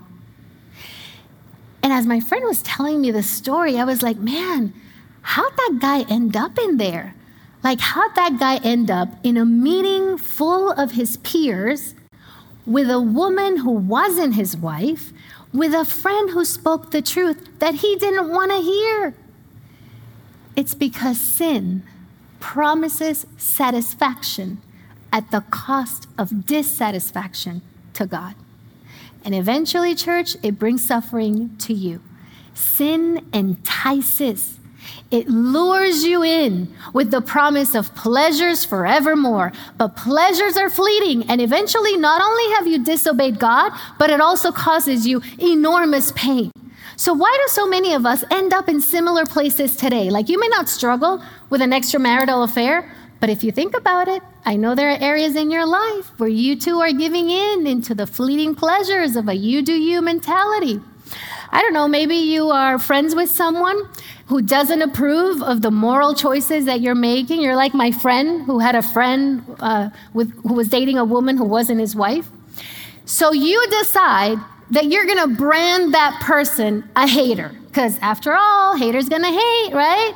And 1.84 1.92
as 1.92 2.06
my 2.06 2.20
friend 2.20 2.46
was 2.46 2.62
telling 2.64 3.02
me 3.02 3.12
the 3.12 3.24
story, 3.24 3.78
I 3.78 3.84
was 3.84 4.02
like, 4.02 4.18
man, 4.18 4.74
how'd 5.22 5.56
that 5.58 5.80
guy 5.82 6.02
end 6.04 6.36
up 6.36 6.58
in 6.58 6.78
there? 6.78 7.16
Like, 7.64 7.80
how'd 7.80 8.16
that 8.16 8.40
guy 8.40 8.58
end 8.58 8.90
up 8.90 9.10
in 9.24 9.38
a 9.38 9.46
meeting 9.46 10.18
full 10.18 10.72
of 10.72 10.92
his 10.92 11.18
peers 11.18 11.94
with 12.66 12.90
a 12.90 13.00
woman 13.00 13.58
who 13.58 13.72
wasn't 13.72 14.36
his 14.36 14.56
wife, 14.56 15.12
with 15.54 15.74
a 15.74 15.86
friend 15.86 16.30
who 16.30 16.46
spoke 16.46 16.92
the 16.92 17.02
truth 17.02 17.60
that 17.60 17.76
he 17.76 17.96
didn't 17.96 18.30
want 18.30 18.52
to 18.52 18.58
hear? 18.58 19.16
It's 20.56 20.74
because 20.74 21.20
sin 21.20 21.84
promises 22.40 23.26
satisfaction 23.38 24.62
at 25.12 25.32
the 25.32 25.42
cost 25.50 26.08
of 26.18 26.46
dissatisfaction 26.46 27.62
to 27.94 28.06
God. 28.06 28.36
And 29.24 29.36
eventually, 29.36 29.94
church, 29.94 30.36
it 30.42 30.58
brings 30.58 30.86
suffering 30.86 31.56
to 31.58 31.74
you. 31.74 32.02
Sin 32.54 33.28
entices. 33.34 34.60
It 35.12 35.28
lures 35.28 36.04
you 36.04 36.24
in 36.24 36.74
with 36.94 37.12
the 37.12 37.22
promise 37.22 37.76
of 37.76 37.94
pleasures 37.96 38.64
forevermore. 38.64 39.52
But 39.78 39.98
pleasures 39.98 40.56
are 40.58 40.70
fleeting, 40.70 41.30
and 41.30 41.42
eventually, 41.42 41.98
not 41.98 42.22
only 42.22 42.56
have 42.56 42.68
you 42.68 42.84
disobeyed 42.84 43.40
God, 43.40 43.74
but 44.00 44.10
it 44.10 44.22
also 44.22 44.52
causes 44.52 45.06
you 45.06 45.22
enormous 45.40 46.12
pain. 46.14 46.52
So, 46.96 47.14
why 47.14 47.36
do 47.42 47.52
so 47.52 47.68
many 47.68 47.94
of 47.94 48.06
us 48.06 48.24
end 48.32 48.54
up 48.54 48.70
in 48.70 48.80
similar 48.80 49.26
places 49.26 49.76
today? 49.76 50.10
Like, 50.10 50.30
you 50.30 50.40
may 50.40 50.48
not 50.48 50.70
struggle 50.70 51.22
with 51.50 51.62
an 51.62 51.72
extramarital 51.72 52.44
affair, 52.44 52.90
but 53.20 53.30
if 53.30 53.44
you 53.44 53.52
think 53.52 53.76
about 53.76 54.08
it, 54.08 54.22
I 54.46 54.56
know 54.56 54.76
there 54.76 54.90
are 54.90 55.02
areas 55.02 55.36
in 55.36 55.52
your 55.52 55.66
life 55.66 56.12
where 56.20 56.30
you 56.30 56.56
too 56.56 56.80
are 56.80 56.92
giving 56.92 57.30
in 57.30 57.68
into 57.68 57.94
the 57.94 58.08
fleeting 58.08 58.56
pleasures 58.56 59.16
of 59.16 59.28
a 59.28 59.34
you 59.36 59.62
do 59.62 59.74
you 59.74 60.02
mentality. 60.02 60.80
I 61.52 61.62
don't 61.62 61.74
know, 61.74 61.88
maybe 61.88 62.16
you 62.16 62.50
are 62.50 62.80
friends 62.80 63.14
with 63.14 63.30
someone 63.30 63.90
who 64.32 64.42
doesn't 64.42 64.82
approve 64.82 65.44
of 65.44 65.62
the 65.62 65.70
moral 65.70 66.16
choices 66.16 66.64
that 66.64 66.80
you're 66.80 66.96
making. 66.96 67.42
You're 67.42 67.58
like 67.58 67.74
my 67.74 67.92
friend 67.92 68.44
who 68.44 68.60
had 68.60 68.76
a 68.76 68.82
friend 68.82 69.44
uh, 69.60 69.90
with, 70.14 70.32
who 70.44 70.54
was 70.54 70.70
dating 70.70 70.98
a 70.98 71.04
woman 71.04 71.36
who 71.36 71.44
wasn't 71.44 71.82
his 71.82 71.98
wife. 71.98 72.30
So 73.04 73.34
you 73.34 73.62
decide 73.82 74.38
that 74.70 74.86
you're 74.86 75.06
going 75.06 75.18
to 75.18 75.36
brand 75.36 75.94
that 75.94 76.22
person 76.22 76.90
a 76.96 77.06
hater. 77.06 77.54
Because 77.68 78.00
after 78.00 78.34
all, 78.34 78.78
haters 78.78 79.10
going 79.10 79.24
to 79.24 79.28
hate, 79.28 79.74
right? 79.74 80.14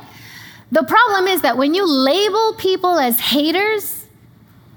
The 0.72 0.84
problem 0.84 1.26
is 1.26 1.42
that 1.42 1.58
when 1.58 1.74
you 1.74 1.86
label 1.86 2.54
people 2.54 2.98
as 2.98 3.20
haters, 3.20 4.06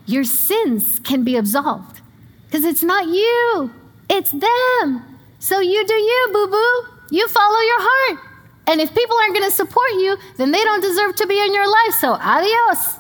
your 0.06 0.26
sins 0.26 1.00
can 1.00 1.24
be 1.24 1.38
absolved. 1.38 2.02
Because 2.48 2.66
it's 2.66 2.84
not 2.84 3.08
you, 3.08 3.74
it's 4.10 4.32
them. 4.32 5.18
So 5.40 5.62
you 5.62 5.88
do 5.88 5.94
you, 5.94 6.30
boo 6.34 6.48
boo. 6.48 6.84
You 7.10 7.26
follow 7.30 7.62
your 7.62 7.80
heart. 7.80 8.29
And 8.70 8.80
if 8.80 8.94
people 8.94 9.18
aren't 9.18 9.34
going 9.34 9.50
to 9.50 9.56
support 9.56 9.90
you, 9.94 10.16
then 10.38 10.52
they 10.52 10.64
don't 10.64 10.82
deserve 10.82 11.16
to 11.16 11.26
be 11.26 11.42
in 11.42 11.56
your 11.56 11.68
life. 11.68 11.96
So 12.00 12.14
adios. 12.14 13.00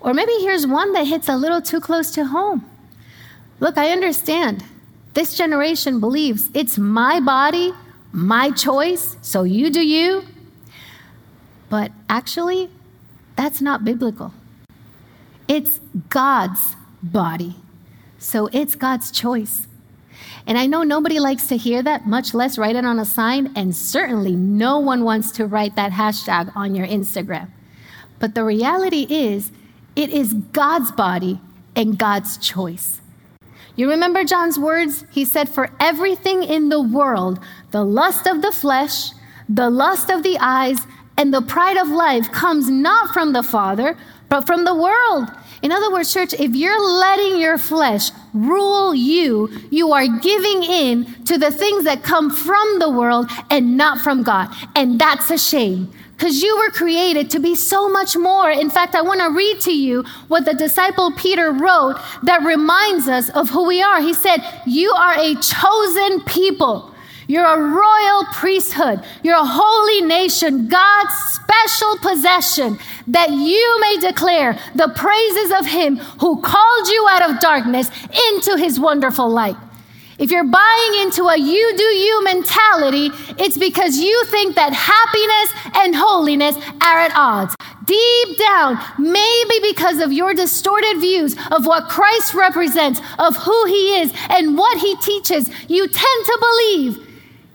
Or 0.00 0.14
maybe 0.14 0.32
here's 0.40 0.66
one 0.66 0.94
that 0.94 1.06
hits 1.06 1.28
a 1.28 1.36
little 1.36 1.60
too 1.60 1.80
close 1.80 2.12
to 2.12 2.24
home. 2.24 2.64
Look, 3.60 3.76
I 3.76 3.90
understand 3.90 4.64
this 5.12 5.36
generation 5.36 6.00
believes 6.00 6.48
it's 6.54 6.78
my 6.78 7.20
body, 7.20 7.74
my 8.10 8.50
choice, 8.50 9.16
so 9.20 9.42
you 9.42 9.68
do 9.68 9.86
you. 9.86 10.24
But 11.68 11.92
actually, 12.08 12.70
that's 13.36 13.60
not 13.60 13.84
biblical. 13.84 14.32
It's 15.46 15.78
God's 16.08 16.74
body, 17.02 17.56
so 18.18 18.48
it's 18.50 18.74
God's 18.74 19.10
choice. 19.10 19.66
And 20.46 20.56
I 20.56 20.66
know 20.66 20.82
nobody 20.82 21.20
likes 21.20 21.46
to 21.48 21.56
hear 21.56 21.82
that, 21.82 22.06
much 22.06 22.34
less 22.34 22.58
write 22.58 22.76
it 22.76 22.84
on 22.84 22.98
a 22.98 23.04
sign, 23.04 23.52
and 23.54 23.74
certainly 23.74 24.34
no 24.34 24.78
one 24.78 25.04
wants 25.04 25.30
to 25.32 25.46
write 25.46 25.76
that 25.76 25.92
hashtag 25.92 26.54
on 26.56 26.74
your 26.74 26.86
Instagram. 26.86 27.48
But 28.18 28.34
the 28.34 28.44
reality 28.44 29.06
is, 29.08 29.52
it 29.94 30.10
is 30.10 30.32
God's 30.32 30.92
body 30.92 31.40
and 31.76 31.98
God's 31.98 32.36
choice. 32.38 33.00
You 33.76 33.90
remember 33.90 34.24
John's 34.24 34.58
words? 34.58 35.04
He 35.10 35.24
said, 35.24 35.48
For 35.48 35.70
everything 35.78 36.42
in 36.42 36.68
the 36.68 36.80
world, 36.80 37.38
the 37.70 37.84
lust 37.84 38.26
of 38.26 38.42
the 38.42 38.50
flesh, 38.50 39.10
the 39.48 39.70
lust 39.70 40.10
of 40.10 40.22
the 40.22 40.36
eyes, 40.40 40.78
and 41.16 41.32
the 41.32 41.42
pride 41.42 41.76
of 41.76 41.88
life 41.88 42.32
comes 42.32 42.68
not 42.68 43.12
from 43.12 43.32
the 43.32 43.42
Father, 43.42 43.96
but 44.28 44.46
from 44.46 44.64
the 44.64 44.74
world. 44.74 45.30
In 45.62 45.72
other 45.72 45.90
words, 45.90 46.12
church, 46.12 46.34
if 46.34 46.54
you're 46.54 46.80
letting 46.98 47.40
your 47.40 47.58
flesh 47.58 48.10
rule 48.32 48.94
you, 48.94 49.48
you 49.70 49.92
are 49.92 50.06
giving 50.06 50.62
in 50.62 51.24
to 51.24 51.38
the 51.38 51.50
things 51.50 51.84
that 51.84 52.02
come 52.02 52.30
from 52.30 52.78
the 52.78 52.90
world 52.90 53.30
and 53.50 53.76
not 53.76 53.98
from 53.98 54.22
God. 54.22 54.54
And 54.76 55.00
that's 55.00 55.30
a 55.30 55.38
shame 55.38 55.92
because 56.18 56.42
you 56.42 56.56
were 56.58 56.70
created 56.70 57.30
to 57.30 57.38
be 57.38 57.54
so 57.54 57.88
much 57.88 58.16
more. 58.16 58.50
In 58.50 58.70
fact, 58.70 58.96
I 58.96 59.02
want 59.02 59.20
to 59.20 59.30
read 59.30 59.60
to 59.60 59.72
you 59.72 60.02
what 60.26 60.44
the 60.44 60.52
disciple 60.54 61.12
Peter 61.12 61.52
wrote 61.52 61.96
that 62.24 62.42
reminds 62.42 63.06
us 63.06 63.28
of 63.30 63.50
who 63.50 63.66
we 63.66 63.80
are. 63.80 64.00
He 64.00 64.14
said, 64.14 64.38
You 64.66 64.90
are 64.90 65.14
a 65.16 65.36
chosen 65.36 66.20
people. 66.22 66.92
You're 67.28 67.44
a 67.44 67.60
royal 67.60 68.24
priesthood. 68.32 69.04
You're 69.22 69.36
a 69.36 69.44
holy 69.44 70.00
nation, 70.00 70.66
God's 70.66 71.12
special 71.12 71.98
possession, 71.98 72.78
that 73.06 73.30
you 73.30 73.80
may 73.82 73.98
declare 73.98 74.58
the 74.74 74.88
praises 74.96 75.52
of 75.60 75.66
Him 75.66 75.98
who 76.20 76.40
called 76.40 76.88
you 76.88 77.06
out 77.10 77.30
of 77.30 77.38
darkness 77.38 77.90
into 78.30 78.56
His 78.56 78.80
wonderful 78.80 79.28
light. 79.28 79.56
If 80.18 80.30
you're 80.30 80.42
buying 80.42 81.02
into 81.02 81.24
a 81.24 81.36
you 81.36 81.74
do 81.76 81.84
you 81.84 82.24
mentality, 82.24 83.10
it's 83.38 83.58
because 83.58 83.98
you 83.98 84.24
think 84.28 84.54
that 84.54 84.72
happiness 84.72 85.76
and 85.84 85.94
holiness 85.94 86.56
are 86.80 86.98
at 86.98 87.12
odds. 87.14 87.54
Deep 87.84 88.38
down, 88.38 88.82
maybe 88.98 89.70
because 89.70 90.00
of 90.00 90.12
your 90.14 90.32
distorted 90.32 90.98
views 90.98 91.36
of 91.50 91.66
what 91.66 91.88
Christ 91.88 92.32
represents, 92.32 93.00
of 93.18 93.36
who 93.36 93.66
he 93.66 94.00
is, 94.00 94.12
and 94.30 94.56
what 94.56 94.78
he 94.78 94.96
teaches, 94.96 95.50
you 95.68 95.86
tend 95.86 96.24
to 96.24 96.38
believe 96.40 97.07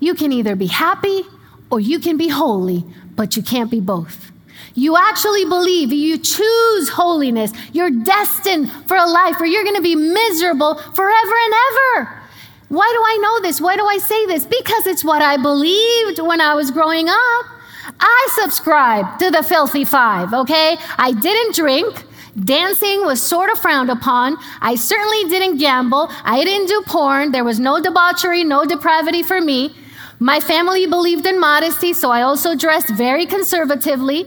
you 0.03 0.13
can 0.13 0.31
either 0.31 0.55
be 0.55 0.67
happy 0.67 1.21
or 1.69 1.79
you 1.79 1.99
can 1.99 2.17
be 2.17 2.27
holy, 2.27 2.85
but 3.15 3.35
you 3.35 3.43
can't 3.43 3.71
be 3.71 3.79
both. 3.79 4.31
You 4.75 4.97
actually 4.97 5.45
believe 5.45 5.93
you 5.93 6.17
choose 6.17 6.89
holiness, 6.89 7.51
you're 7.73 7.91
destined 7.91 8.71
for 8.87 8.97
a 8.97 9.05
life 9.05 9.39
where 9.39 9.49
you're 9.49 9.63
going 9.63 9.75
to 9.75 9.81
be 9.81 9.95
miserable 9.95 10.75
forever 10.75 11.35
and 11.45 11.53
ever. 11.69 12.23
Why 12.69 12.89
do 12.91 13.03
I 13.05 13.17
know 13.21 13.41
this? 13.41 13.61
Why 13.61 13.75
do 13.75 13.85
I 13.85 13.99
say 13.99 14.25
this? 14.25 14.45
Because 14.45 14.87
it's 14.87 15.03
what 15.03 15.21
I 15.21 15.37
believed 15.37 16.19
when 16.19 16.41
I 16.41 16.55
was 16.55 16.71
growing 16.71 17.07
up. 17.07 17.45
I 17.99 18.27
subscribed 18.41 19.19
to 19.19 19.29
the 19.29 19.43
filthy 19.43 19.83
five, 19.83 20.33
okay? 20.33 20.77
I 20.97 21.11
didn't 21.11 21.55
drink. 21.55 22.05
Dancing 22.43 23.05
was 23.05 23.21
sort 23.21 23.51
of 23.51 23.59
frowned 23.59 23.91
upon. 23.91 24.37
I 24.59 24.73
certainly 24.73 25.29
didn't 25.29 25.59
gamble. 25.59 26.09
I 26.23 26.43
didn't 26.43 26.67
do 26.67 26.81
porn. 26.87 27.31
There 27.31 27.43
was 27.43 27.59
no 27.59 27.79
debauchery, 27.79 28.43
no 28.43 28.65
depravity 28.65 29.21
for 29.21 29.39
me. 29.39 29.75
My 30.23 30.39
family 30.39 30.87
believed 30.87 31.25
in 31.25 31.37
modesty, 31.37 31.91
so 31.91 32.09
I 32.09 32.21
also 32.21 32.55
dressed 32.55 32.87
very 32.91 33.25
conservatively. 33.25 34.25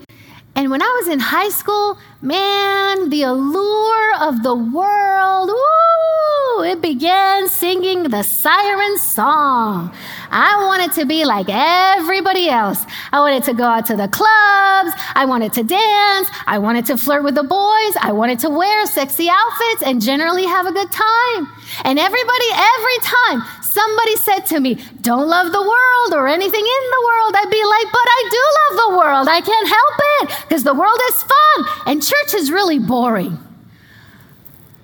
And 0.55 0.71
when 0.71 0.83
I 0.83 1.01
was 1.01 1.09
in 1.09 1.19
high 1.21 1.49
school, 1.49 1.97
man, 2.21 3.09
the 3.09 3.23
allure 3.23 4.15
of 4.21 4.43
the 4.43 4.55
world, 4.55 5.49
ooh, 5.49 6.65
it 6.65 6.83
began 6.83 7.49
singing 7.49 8.11
the 8.11 8.23
siren 8.23 8.99
song. 8.99 9.91
I 10.31 10.63
wanted 10.67 10.93
to 11.01 11.07
be 11.07 11.25
like 11.25 11.47
everybody 11.49 12.51
else. 12.51 12.85
I 13.11 13.21
wanted 13.21 13.45
to 13.45 13.55
go 13.55 13.65
out 13.65 13.87
to 13.87 13.97
the 13.97 14.09
clubs. 14.09 14.93
I 15.15 15.25
wanted 15.27 15.55
to 15.55 15.63
dance. 15.63 16.29
I 16.47 16.59
wanted 16.59 16.85
to 16.87 16.99
flirt 16.99 17.25
with 17.25 17.37
the 17.37 17.43
boys. 17.43 17.95
I 18.03 18.13
wanted 18.13 18.39
to 18.41 18.51
wear 18.51 18.85
sexy 18.85 19.31
outfits 19.31 19.83
and 19.83 20.03
generally 20.03 20.45
have 20.45 20.67
a 20.67 20.73
good 20.73 20.93
time. 20.93 21.49
And 21.85 21.99
everybody, 21.99 22.49
every 22.53 22.99
time 23.01 23.43
somebody 23.79 24.17
said 24.17 24.41
to 24.53 24.61
me, 24.61 24.73
Don't 25.03 25.29
love 25.29 25.49
the 25.53 25.67
world 25.75 26.11
or 26.19 26.27
anything 26.29 26.67
in 26.77 26.83
the 26.95 27.03
world, 27.09 27.33
I'd 27.37 27.57
be 27.61 27.65
like, 27.75 27.89
But 27.99 28.09
I 28.19 28.21
do 28.37 28.43
love 28.61 28.75
the 28.85 28.91
world. 29.01 29.27
I 29.39 29.41
can't 29.51 29.69
help 29.79 29.97
it 30.17 30.25
because 30.43 30.65
the 30.65 30.79
world 30.83 31.01
is 31.11 31.17
fun 31.35 31.59
and 31.87 31.97
church 32.03 32.33
is 32.35 32.51
really 32.51 32.79
boring. 32.79 33.39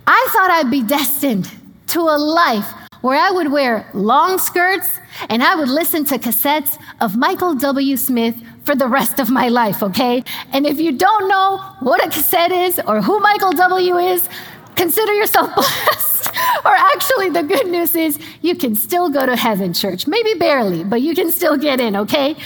I 0.07 0.22
thought 0.33 0.50
I'd 0.50 0.70
be 0.70 0.83
destined 0.83 1.50
to 1.88 2.00
a 2.00 2.18
life 2.18 2.68
where 3.00 3.18
I 3.18 3.31
would 3.31 3.50
wear 3.50 3.88
long 3.94 4.38
skirts 4.38 4.88
and 5.28 5.42
I 5.42 5.55
would 5.55 5.68
listen 5.68 6.05
to 6.07 6.18
cassettes 6.18 6.78
of 7.00 7.16
Michael 7.16 7.55
W. 7.55 7.96
Smith 7.96 8.37
for 8.64 8.74
the 8.74 8.88
rest 8.88 9.18
of 9.18 9.28
my 9.31 9.48
life, 9.48 9.83
okay? 9.83 10.22
And 10.52 10.66
if 10.66 10.78
you 10.81 10.92
don't 10.92 11.28
know 11.28 11.59
what 11.81 12.05
a 12.05 12.09
cassette 12.09 12.52
is 12.52 12.81
or 12.87 13.02
who 13.02 13.18
Michael 13.20 13.52
W. 13.52 13.96
is, 13.98 14.28
consider 14.76 15.12
yourself 15.14 15.55
blessed. 15.55 16.12
or 16.64 16.73
actually, 16.73 17.31
the 17.31 17.42
good 17.42 17.66
news 17.68 17.95
is 17.95 18.18
you 18.40 18.55
can 18.55 18.75
still 18.75 19.11
go 19.11 19.27
to 19.27 19.37
heaven, 19.37 19.73
church. 19.73 20.07
Maybe 20.07 20.35
barely, 20.35 20.85
but 20.85 21.03
you 21.03 21.14
can 21.14 21.31
still 21.31 21.57
get 21.57 21.81
in, 21.81 21.97
okay? 21.97 22.37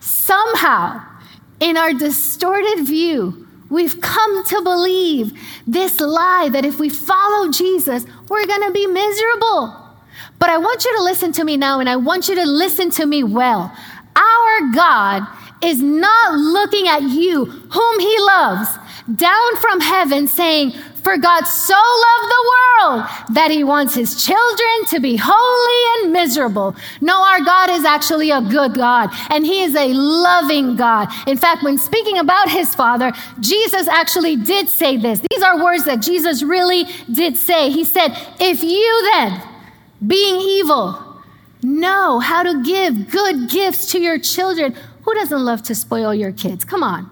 Somehow, 0.00 1.02
in 1.60 1.76
our 1.76 1.92
distorted 1.92 2.84
view, 2.84 3.46
we've 3.70 4.00
come 4.00 4.44
to 4.46 4.62
believe 4.62 5.32
this 5.66 6.00
lie 6.00 6.48
that 6.52 6.64
if 6.64 6.78
we 6.78 6.88
follow 6.88 7.50
Jesus, 7.50 8.04
we're 8.28 8.46
gonna 8.46 8.70
be 8.70 8.86
miserable. 8.86 9.78
But 10.38 10.50
I 10.50 10.58
want 10.58 10.84
you 10.84 10.96
to 10.96 11.02
listen 11.02 11.32
to 11.32 11.44
me 11.44 11.56
now, 11.56 11.80
and 11.80 11.88
I 11.88 11.96
want 11.96 12.28
you 12.28 12.34
to 12.34 12.44
listen 12.44 12.90
to 12.92 13.06
me 13.06 13.22
well. 13.22 13.72
Our 14.16 14.72
God 14.74 15.26
is 15.62 15.80
not 15.80 16.34
looking 16.34 16.88
at 16.88 17.02
you, 17.02 17.44
whom 17.44 18.00
He 18.00 18.18
loves, 18.20 18.68
down 19.16 19.56
from 19.56 19.80
heaven, 19.80 20.28
saying, 20.28 20.72
For 20.72 21.16
God 21.16 21.44
so 21.44 21.74
loved 21.74 22.30
the 22.30 22.50
world 22.52 23.04
that 23.34 23.50
He 23.50 23.64
wants 23.64 23.94
His 23.94 24.24
children 24.24 24.84
to 24.88 25.00
be 25.00 25.16
holy 25.20 26.02
and 26.02 26.12
miserable. 26.12 26.76
No, 27.00 27.22
our 27.22 27.40
God 27.40 27.70
is 27.70 27.84
actually 27.84 28.30
a 28.30 28.40
good 28.40 28.74
God, 28.74 29.10
and 29.30 29.44
He 29.44 29.62
is 29.62 29.74
a 29.74 29.88
loving 29.92 30.76
God. 30.76 31.08
In 31.26 31.36
fact, 31.36 31.62
when 31.62 31.78
speaking 31.78 32.18
about 32.18 32.48
His 32.48 32.74
Father, 32.74 33.12
Jesus 33.40 33.88
actually 33.88 34.36
did 34.36 34.68
say 34.68 34.96
this. 34.96 35.20
These 35.30 35.42
are 35.42 35.62
words 35.62 35.84
that 35.84 36.00
Jesus 36.00 36.42
really 36.42 36.84
did 37.12 37.36
say. 37.36 37.70
He 37.70 37.84
said, 37.84 38.16
If 38.40 38.62
you 38.62 39.10
then, 39.12 39.42
being 40.06 40.40
evil, 40.40 40.98
know 41.62 42.18
how 42.18 42.42
to 42.42 42.62
give 42.62 43.10
good 43.10 43.48
gifts 43.48 43.92
to 43.92 44.00
your 44.00 44.18
children, 44.18 44.74
who 45.02 45.14
doesn't 45.14 45.44
love 45.44 45.62
to 45.64 45.74
spoil 45.74 46.14
your 46.14 46.32
kids? 46.32 46.64
Come 46.64 46.82
on. 46.82 47.11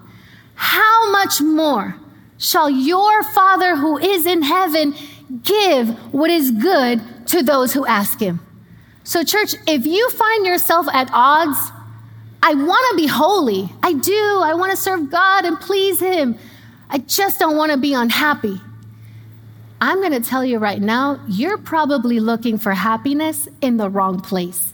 How 0.61 1.11
much 1.11 1.41
more 1.41 1.95
shall 2.37 2.69
your 2.69 3.23
Father 3.23 3.75
who 3.75 3.97
is 3.97 4.27
in 4.27 4.43
heaven 4.43 4.93
give 5.41 5.89
what 6.13 6.29
is 6.29 6.51
good 6.51 7.01
to 7.29 7.41
those 7.41 7.73
who 7.73 7.83
ask 7.87 8.19
him? 8.19 8.39
So, 9.03 9.23
church, 9.23 9.55
if 9.67 9.87
you 9.87 10.07
find 10.11 10.45
yourself 10.45 10.87
at 10.93 11.09
odds, 11.11 11.57
I 12.43 12.53
want 12.53 12.91
to 12.91 12.95
be 12.95 13.07
holy. 13.07 13.69
I 13.81 13.93
do. 13.93 14.41
I 14.43 14.53
want 14.53 14.69
to 14.69 14.77
serve 14.77 15.09
God 15.09 15.45
and 15.45 15.59
please 15.59 15.99
Him. 15.99 16.37
I 16.91 16.99
just 16.99 17.39
don't 17.39 17.57
want 17.57 17.71
to 17.71 17.77
be 17.79 17.95
unhappy. 17.95 18.61
I'm 19.81 19.97
going 19.97 20.11
to 20.11 20.21
tell 20.21 20.45
you 20.45 20.59
right 20.59 20.79
now, 20.79 21.19
you're 21.27 21.57
probably 21.57 22.19
looking 22.19 22.59
for 22.59 22.71
happiness 22.71 23.47
in 23.61 23.77
the 23.77 23.89
wrong 23.89 24.19
place. 24.21 24.70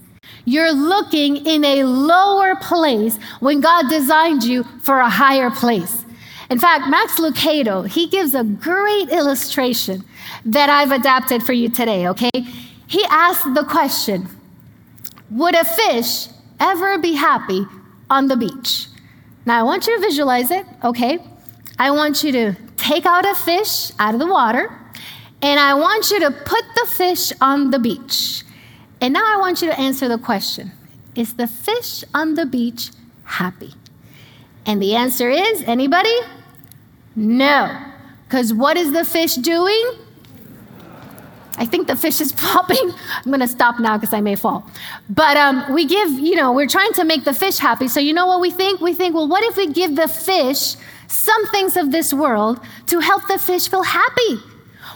You're 0.47 0.71
looking 0.71 1.45
in 1.45 1.65
a 1.65 1.83
lower 1.83 2.55
place 2.55 3.17
when 3.41 3.60
God 3.60 3.89
designed 3.89 4.45
you 4.45 4.63
for 4.81 4.99
a 4.99 5.10
higher 5.10 5.51
place. 5.51 6.05
In 6.49 6.57
fact, 6.57 6.88
Max 6.88 7.19
Lucado, 7.19 7.86
he 7.86 8.07
gives 8.07 8.33
a 8.33 8.45
great 8.45 9.10
illustration 9.10 10.05
that 10.45 10.69
I've 10.69 10.93
adapted 10.93 11.43
for 11.43 11.51
you 11.51 11.67
today, 11.67 12.07
okay? 12.07 12.31
He 12.88 13.03
asked 13.10 13.53
the 13.55 13.65
question 13.65 14.29
Would 15.31 15.53
a 15.53 15.65
fish 15.65 16.29
ever 16.62 16.97
be 16.97 17.12
happy 17.12 17.65
on 18.10 18.29
the 18.29 18.38
beach? 18.38 18.88
Now, 19.45 19.60
I 19.60 19.63
want 19.63 19.86
you 19.86 19.97
to 19.97 20.01
visualize 20.01 20.49
it, 20.49 20.65
okay? 20.81 21.19
I 21.77 21.91
want 21.91 22.23
you 22.23 22.31
to 22.31 22.55
take 22.77 23.05
out 23.05 23.25
a 23.25 23.36
fish 23.36 23.91
out 23.99 24.13
of 24.13 24.21
the 24.21 24.27
water, 24.27 24.71
and 25.41 25.60
I 25.60 25.73
want 25.73 26.10
you 26.10 26.21
to 26.21 26.31
put 26.31 26.63
the 26.75 26.88
fish 26.89 27.33
on 27.41 27.71
the 27.71 27.79
beach. 27.79 28.45
And 28.99 29.13
now 29.13 29.23
I 29.25 29.38
want 29.38 29.62
you 29.62 29.69
to 29.69 29.79
answer 29.79 30.07
the 30.07 30.17
question 30.17 30.71
Is 31.15 31.36
the 31.36 31.47
fish 31.47 32.03
on 32.13 32.36
the 32.36 32.45
beach 32.45 32.91
happy? 33.23 33.73
And 34.65 34.81
the 34.81 34.95
answer 34.95 35.29
is 35.29 35.63
anybody? 35.63 36.15
No. 37.15 37.75
Because 38.27 38.53
what 38.53 38.75
is 38.75 38.91
the 38.91 39.05
fish 39.05 39.36
doing? 39.36 39.93
I 41.57 41.65
think 41.65 41.88
the 41.88 41.95
fish 41.95 42.21
is 42.21 42.31
popping. 42.38 42.91
I'm 43.15 43.31
going 43.31 43.39
to 43.39 43.47
stop 43.47 43.79
now 43.79 43.97
because 43.97 44.13
I 44.13 44.21
may 44.21 44.36
fall. 44.36 44.69
But 45.10 45.38
um, 45.38 45.73
we 45.73 45.86
give, 45.86 46.12
you 46.12 46.36
know, 46.36 46.51
we're 46.51 46.67
trying 46.67 46.93
to 46.93 47.03
make 47.03 47.23
the 47.23 47.33
fish 47.33 47.57
happy. 47.57 47.88
So 47.88 47.99
you 47.99 48.13
know 48.13 48.27
what 48.27 48.41
we 48.41 48.51
think? 48.51 48.81
We 48.81 48.93
think, 48.93 49.15
well, 49.15 49.27
what 49.27 49.43
if 49.43 49.57
we 49.57 49.71
give 49.71 49.95
the 49.95 50.07
fish 50.07 50.75
some 51.07 51.47
things 51.47 51.77
of 51.77 51.91
this 51.91 52.13
world 52.13 52.60
to 52.88 52.99
help 52.99 53.27
the 53.27 53.38
fish 53.38 53.69
feel 53.69 53.83
happy? 53.83 54.36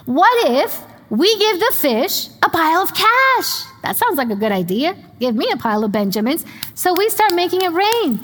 What 0.06 0.52
if 0.52 0.84
we 1.10 1.36
give 1.40 1.60
the 1.60 1.74
fish 1.80 2.28
a 2.44 2.50
pile 2.50 2.82
of 2.82 2.94
cash? 2.94 3.71
That 3.82 3.98
sounds 3.98 4.18
like 4.18 4.30
a 4.30 4.36
good 4.36 4.52
idea. 4.52 4.96
Give 5.20 5.36
me 5.36 5.50
a 5.52 5.58
pile 5.58 5.84
of 5.84 5.92
Benjamins. 5.92 6.46
So 6.76 6.94
we 6.94 7.10
start 7.10 7.34
making 7.34 7.62
it 7.62 7.72
rain. 7.72 8.20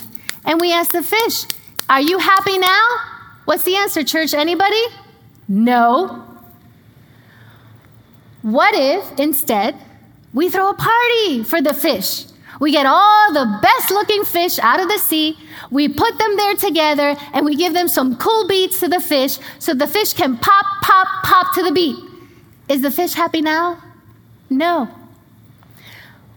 And 0.45 0.61
we 0.61 0.71
ask 0.71 0.91
the 0.91 1.03
fish, 1.03 1.45
Are 1.89 2.01
you 2.01 2.19
happy 2.19 2.57
now? 2.57 2.83
What's 3.45 3.63
the 3.63 3.75
answer, 3.75 4.03
church? 4.03 4.33
Anybody? 4.33 4.81
No. 5.47 6.23
What 8.41 8.73
if 8.75 9.19
instead 9.19 9.75
we 10.33 10.49
throw 10.49 10.69
a 10.69 10.73
party 10.73 11.43
for 11.43 11.61
the 11.61 11.73
fish? 11.73 12.25
We 12.59 12.71
get 12.71 12.85
all 12.85 13.33
the 13.33 13.59
best 13.61 13.91
looking 13.91 14.23
fish 14.23 14.57
out 14.59 14.79
of 14.79 14.87
the 14.87 14.97
sea, 14.97 15.37
we 15.69 15.87
put 15.87 16.17
them 16.17 16.37
there 16.37 16.55
together, 16.55 17.15
and 17.33 17.45
we 17.45 17.55
give 17.55 17.73
them 17.73 17.87
some 17.87 18.17
cool 18.17 18.47
beats 18.47 18.79
to 18.79 18.87
the 18.87 18.99
fish 18.99 19.37
so 19.59 19.73
the 19.73 19.85
fish 19.85 20.13
can 20.13 20.37
pop, 20.37 20.65
pop, 20.81 21.07
pop 21.23 21.53
to 21.55 21.63
the 21.63 21.71
beat. 21.71 21.95
Is 22.67 22.81
the 22.81 22.91
fish 22.91 23.13
happy 23.13 23.41
now? 23.41 23.81
No. 24.49 24.89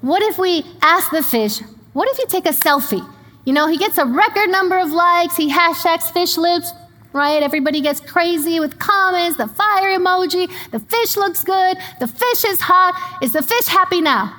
What 0.01 0.23
if 0.23 0.39
we 0.39 0.65
ask 0.81 1.11
the 1.11 1.23
fish, 1.23 1.61
what 1.93 2.09
if 2.09 2.19
you 2.19 2.27
take 2.27 2.47
a 2.47 2.51
selfie? 2.51 3.07
You 3.45 3.53
know, 3.53 3.67
he 3.67 3.77
gets 3.77 3.99
a 3.99 4.07
record 4.07 4.49
number 4.49 4.79
of 4.79 4.91
likes, 4.91 5.37
he 5.37 5.51
hashtags 5.51 6.11
fish 6.11 6.37
lips, 6.37 6.73
right? 7.13 7.43
Everybody 7.43 7.81
gets 7.81 8.01
crazy 8.01 8.61
with 8.61 8.79
comments, 8.79 9.37
the 9.37 9.49
fire 9.49 9.99
emoji, 9.99 10.51
the 10.71 10.81
fish 10.81 11.17
looks 11.17 11.45
good, 11.45 11.77
the 11.99 12.07
fish 12.07 12.45
is 12.45 12.61
hot. 12.61 13.19
Is 13.23 13.33
the 13.33 13.43
fish 13.43 13.67
happy 13.67 14.01
now? 14.01 14.35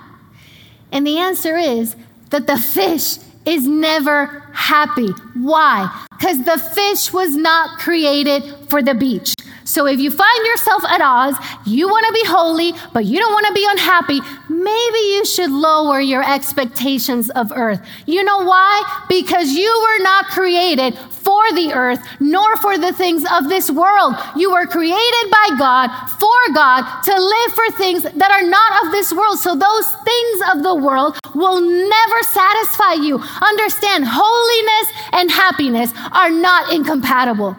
And 0.91 1.05
the 1.05 1.17
answer 1.17 1.57
is 1.57 1.95
that 2.31 2.47
the 2.47 2.57
fish 2.57 3.17
is 3.45 3.67
never 3.67 4.43
happy. 4.53 5.09
Why? 5.35 6.05
Because 6.11 6.43
the 6.43 6.57
fish 6.57 7.13
was 7.13 7.35
not 7.35 7.79
created 7.79 8.43
for 8.69 8.81
the 8.81 8.93
beach. 8.93 9.33
So 9.71 9.87
if 9.87 10.01
you 10.01 10.11
find 10.11 10.45
yourself 10.45 10.83
at 10.83 10.99
odds, 10.99 11.37
you 11.65 11.87
want 11.87 12.05
to 12.07 12.11
be 12.11 12.25
holy, 12.25 12.73
but 12.91 13.05
you 13.05 13.17
don't 13.19 13.31
want 13.31 13.47
to 13.47 13.53
be 13.53 13.65
unhappy, 13.69 14.19
maybe 14.49 14.99
you 15.15 15.23
should 15.25 15.49
lower 15.49 16.01
your 16.01 16.29
expectations 16.29 17.29
of 17.29 17.53
earth. 17.55 17.79
You 18.05 18.21
know 18.25 18.43
why? 18.43 19.05
Because 19.07 19.53
you 19.53 19.71
were 19.81 20.03
not 20.03 20.25
created 20.25 20.97
for 20.97 21.53
the 21.53 21.71
earth, 21.71 22.05
nor 22.19 22.57
for 22.57 22.77
the 22.77 22.91
things 22.91 23.23
of 23.31 23.47
this 23.47 23.71
world. 23.71 24.15
You 24.35 24.51
were 24.51 24.67
created 24.67 25.31
by 25.31 25.55
God, 25.57 25.87
for 26.19 26.41
God, 26.53 27.01
to 27.03 27.13
live 27.15 27.51
for 27.53 27.71
things 27.77 28.03
that 28.03 28.31
are 28.31 28.43
not 28.43 28.83
of 28.83 28.91
this 28.91 29.13
world. 29.13 29.39
So 29.39 29.55
those 29.55 29.87
things 30.03 30.41
of 30.53 30.63
the 30.63 30.75
world 30.75 31.17
will 31.33 31.61
never 31.61 32.19
satisfy 32.23 32.93
you. 33.07 33.23
Understand, 33.41 34.03
holiness 34.05 34.87
and 35.13 35.31
happiness 35.31 35.93
are 36.11 36.29
not 36.29 36.73
incompatible. 36.73 37.55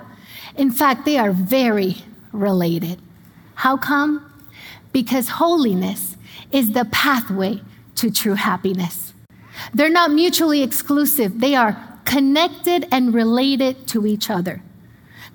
In 0.57 0.71
fact, 0.71 1.05
they 1.05 1.19
are 1.19 1.33
very 1.33 1.97
related. 2.33 3.01
How 3.57 3.77
come? 3.77 4.31
Because 4.93 5.29
holiness 5.29 6.17
is 6.51 6.73
the 6.73 6.85
pathway 6.87 7.63
to 7.97 8.11
true 8.11 8.35
happiness. 8.35 9.13
They're 9.73 9.89
not 9.89 10.11
mutually 10.11 10.63
exclusive, 10.63 11.41
they 11.41 11.55
are 11.55 11.77
connected 12.05 12.87
and 12.91 13.15
related 13.15 13.87
to 13.89 14.07
each 14.07 14.29
other. 14.29 14.63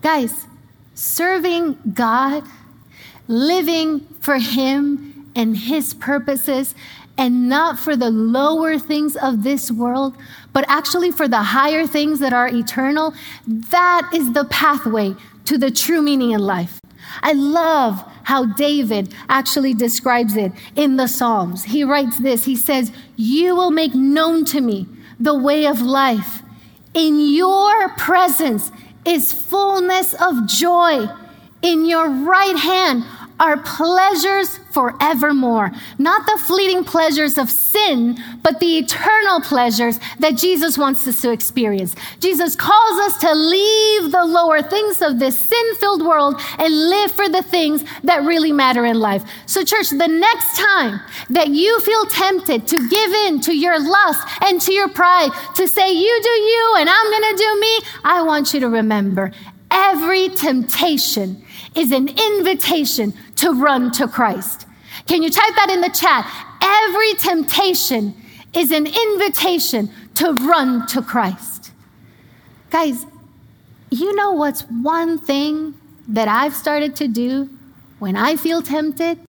Guys, 0.02 0.46
serving 0.94 1.78
God, 1.94 2.44
living 3.28 4.02
for 4.20 4.38
Him 4.38 5.32
and 5.36 5.58
His 5.58 5.94
purposes, 5.94 6.76
and 7.18 7.50
not 7.50 7.80
for 7.80 7.96
the 7.96 8.10
lower 8.10 8.78
things 8.78 9.16
of 9.16 9.44
this 9.44 9.72
world, 9.72 10.16
but 10.54 10.66
actually 10.68 11.12
for 11.12 11.28
the 11.28 11.42
higher 11.42 11.88
things 11.88 12.20
that 12.20 12.34
are 12.34 12.48
eternal, 12.48 13.14
that 13.48 14.10
is 14.14 14.34
the 14.34 14.46
pathway 14.46 15.16
to 15.46 15.58
the 15.58 15.72
true 15.72 16.02
meaning 16.02 16.32
in 16.32 16.42
life. 16.42 16.80
I 17.24 17.34
love 17.34 18.04
how 18.24 18.46
David 18.46 19.14
actually 19.30 19.74
describes 19.74 20.36
it 20.36 20.52
in 20.76 20.98
the 20.98 21.08
Psalms. 21.08 21.64
He 21.64 21.84
writes 21.84 22.18
this 22.20 22.46
He 22.46 22.56
says, 22.56 22.92
You 23.16 23.56
will 23.56 23.72
make 23.72 23.96
known 23.96 24.46
to 24.46 24.62
me 24.62 24.88
the 25.20 25.34
way 25.34 25.66
of 25.66 25.82
life. 25.82 26.42
In 26.94 27.20
your 27.20 27.90
presence 27.90 28.72
is 29.06 29.32
fullness 29.32 30.14
of 30.16 30.48
joy. 30.48 31.08
In 31.62 31.86
your 31.86 32.10
right 32.10 32.58
hand 32.58 33.04
are 33.40 33.58
pleasures 33.58 34.58
forevermore. 34.72 35.72
Not 35.98 36.26
the 36.26 36.42
fleeting 36.44 36.84
pleasures 36.84 37.38
of 37.38 37.50
sin, 37.50 38.18
but 38.44 38.60
the 38.60 38.78
eternal 38.78 39.42
pleasures 39.42 40.00
that 40.20 40.38
Jesus 40.38 40.78
wants 40.78 41.08
us 41.08 41.22
to 41.22 41.32
experience. 41.32 41.96
Jesus 42.20 42.56
calls 42.56 43.00
us 43.02 43.18
to 43.18 43.34
leave 43.34 44.12
the 44.12 44.26
lower 44.26 44.62
things 44.62 45.02
of 45.02 45.20
this 45.20 45.38
sin 45.38 45.76
filled 45.76 46.04
world 46.04 46.40
and 46.58 46.90
live 46.90 47.12
for 47.12 47.30
the 47.30 47.44
things 47.44 47.84
that 48.04 48.24
really 48.24 48.52
matter 48.52 48.86
in 48.86 49.00
life. 49.00 49.24
So, 49.46 49.64
church, 49.64 49.90
the 49.90 50.08
next 50.08 50.58
time 50.58 51.00
that 51.30 51.50
you 51.50 51.80
feel 51.82 52.06
tempted 52.06 52.68
to 52.68 52.90
give 52.90 53.12
in 53.28 53.42
to 53.42 53.56
your 53.56 53.80
lust 53.80 54.28
and 54.42 54.60
to 54.62 54.74
your 54.74 54.90
pride, 54.90 55.30
to 55.56 55.68
say, 55.68 55.92
You 55.92 56.20
do 56.24 56.30
you 56.30 56.76
and 56.80 56.90
I'm 56.90 57.12
gonna 57.12 57.38
do 57.38 57.60
me, 57.60 57.80
I 58.04 58.22
want 58.24 58.54
you 58.54 58.60
to 58.62 58.70
remember 58.70 59.32
every 59.70 60.30
temptation 60.30 61.44
is 61.76 61.92
an 61.92 62.08
invitation 62.08 63.14
to 63.38 63.54
run 63.54 63.92
to 63.94 64.08
Christ. 64.08 64.68
Can 65.08 65.24
you 65.24 65.30
type 65.30 65.56
that 65.56 65.70
in 65.70 65.82
the 65.82 65.90
chat? 65.90 66.26
Every 66.62 67.14
temptation 67.16 68.14
is 68.54 68.72
an 68.72 68.88
invitation 68.88 69.90
to 70.16 70.34
run 70.34 70.88
to 70.88 71.02
Christ. 71.02 71.72
Guys, 72.70 73.06
you 73.90 74.16
know 74.16 74.32
what's 74.32 74.62
one 74.64 75.18
thing 75.18 75.76
that 76.08 76.28
I've 76.28 76.56
started 76.56 76.96
to 76.98 77.08
do 77.08 77.50
when 78.00 78.16
I 78.16 78.36
feel 78.36 78.62
tempted? 78.62 79.20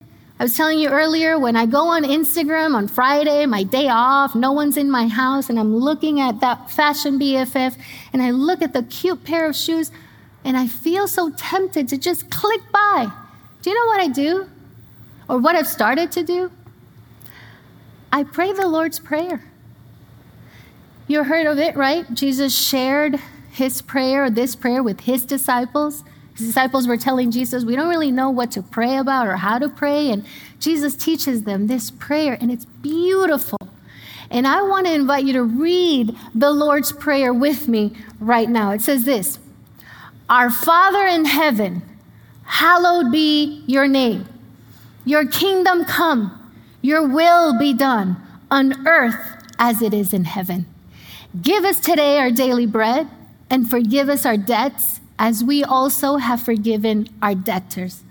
I 0.41 0.45
was 0.45 0.57
telling 0.57 0.79
you 0.79 0.89
earlier, 0.89 1.39
when 1.39 1.57
I 1.57 1.67
go 1.67 1.89
on 1.89 2.05
Instagram 2.05 2.75
on 2.75 2.87
Friday, 2.87 3.45
my 3.47 3.65
day 3.65 3.89
off, 3.89 4.37
no 4.37 4.53
one's 4.53 4.77
in 4.77 4.89
my 4.89 5.09
house, 5.09 5.51
and 5.51 5.59
I'm 5.59 5.75
looking 5.77 6.21
at 6.21 6.41
that 6.41 6.71
fashion 6.71 7.19
BFF, 7.19 7.77
and 8.13 8.23
I 8.23 8.31
look 8.31 8.63
at 8.63 8.73
the 8.73 8.85
cute 8.85 9.25
pair 9.25 9.49
of 9.49 9.57
shoes, 9.57 9.91
and 10.45 10.57
I 10.57 10.69
feel 10.69 11.09
so 11.09 11.31
tempted 11.31 11.89
to 11.89 11.99
just 11.99 12.31
click 12.31 12.61
buy. 12.73 13.11
Do 13.63 13.71
you 13.71 13.77
know 13.77 13.87
what 13.87 14.01
I 14.01 14.09
do? 14.09 14.49
Or 15.29 15.39
what 15.39 15.57
I've 15.57 15.67
started 15.67 16.13
to 16.13 16.23
do? 16.23 16.51
I 18.13 18.23
pray 18.25 18.53
the 18.53 18.67
Lord's 18.67 18.99
Prayer. 18.99 19.45
You 21.07 21.25
heard 21.25 21.47
of 21.47 21.59
it, 21.59 21.77
right? 21.77 22.13
Jesus 22.15 22.57
shared 22.57 23.19
his 23.51 23.83
prayer, 23.83 24.31
this 24.31 24.55
prayer, 24.55 24.83
with 24.83 25.01
his 25.01 25.25
disciples. 25.25 26.05
His 26.37 26.47
disciples 26.47 26.87
were 26.87 26.97
telling 26.97 27.31
Jesus, 27.31 27.65
We 27.65 27.77
don't 27.77 27.89
really 27.89 28.13
know 28.13 28.31
what 28.31 28.51
to 28.53 28.63
pray 28.63 28.97
about 28.97 29.27
or 29.27 29.37
how 29.37 29.59
to 29.59 29.69
pray. 29.69 30.11
And 30.11 30.25
Jesus 30.61 30.95
teaches 30.95 31.43
them 31.43 31.67
this 31.67 31.91
prayer, 31.91 32.39
and 32.41 32.51
it's 32.51 32.65
beautiful. 32.65 33.59
And 34.31 34.47
I 34.47 34.63
want 34.63 34.87
to 34.87 34.93
invite 34.93 35.25
you 35.25 35.33
to 35.35 35.43
read 35.43 36.15
the 36.35 36.51
Lord's 36.51 36.93
Prayer 36.93 37.33
with 37.33 37.69
me 37.69 37.97
right 38.21 38.49
now. 38.49 38.73
It 38.73 38.83
says 38.83 39.05
this 39.05 39.39
Our 40.29 40.51
Father 40.51 41.07
in 41.07 41.25
heaven, 41.25 41.83
hallowed 42.49 43.13
be 43.13 43.63
your 43.67 43.87
name. 43.87 44.27
Your 45.05 45.27
kingdom 45.27 45.85
come, 45.85 46.53
your 46.83 47.07
will 47.07 47.59
be 47.59 47.73
done 47.73 48.17
on 48.51 48.87
earth 48.87 49.47
as 49.59 49.83
it 49.83 49.95
is 49.95 50.13
in 50.13 50.25
heaven. 50.25 50.67
Give 51.41 51.65
us 51.65 51.79
today 51.79 52.19
our 52.19 52.31
daily 52.31 52.67
bread 52.67 53.09
and 53.51 53.71
forgive 53.71 54.09
us 54.09 54.25
our 54.25 54.37
debts 54.37 55.01
as 55.19 55.45
we 55.45 55.63
also 55.63 56.17
have 56.17 56.43
forgiven 56.43 57.09
our 57.21 57.35
debtors. 57.35 58.03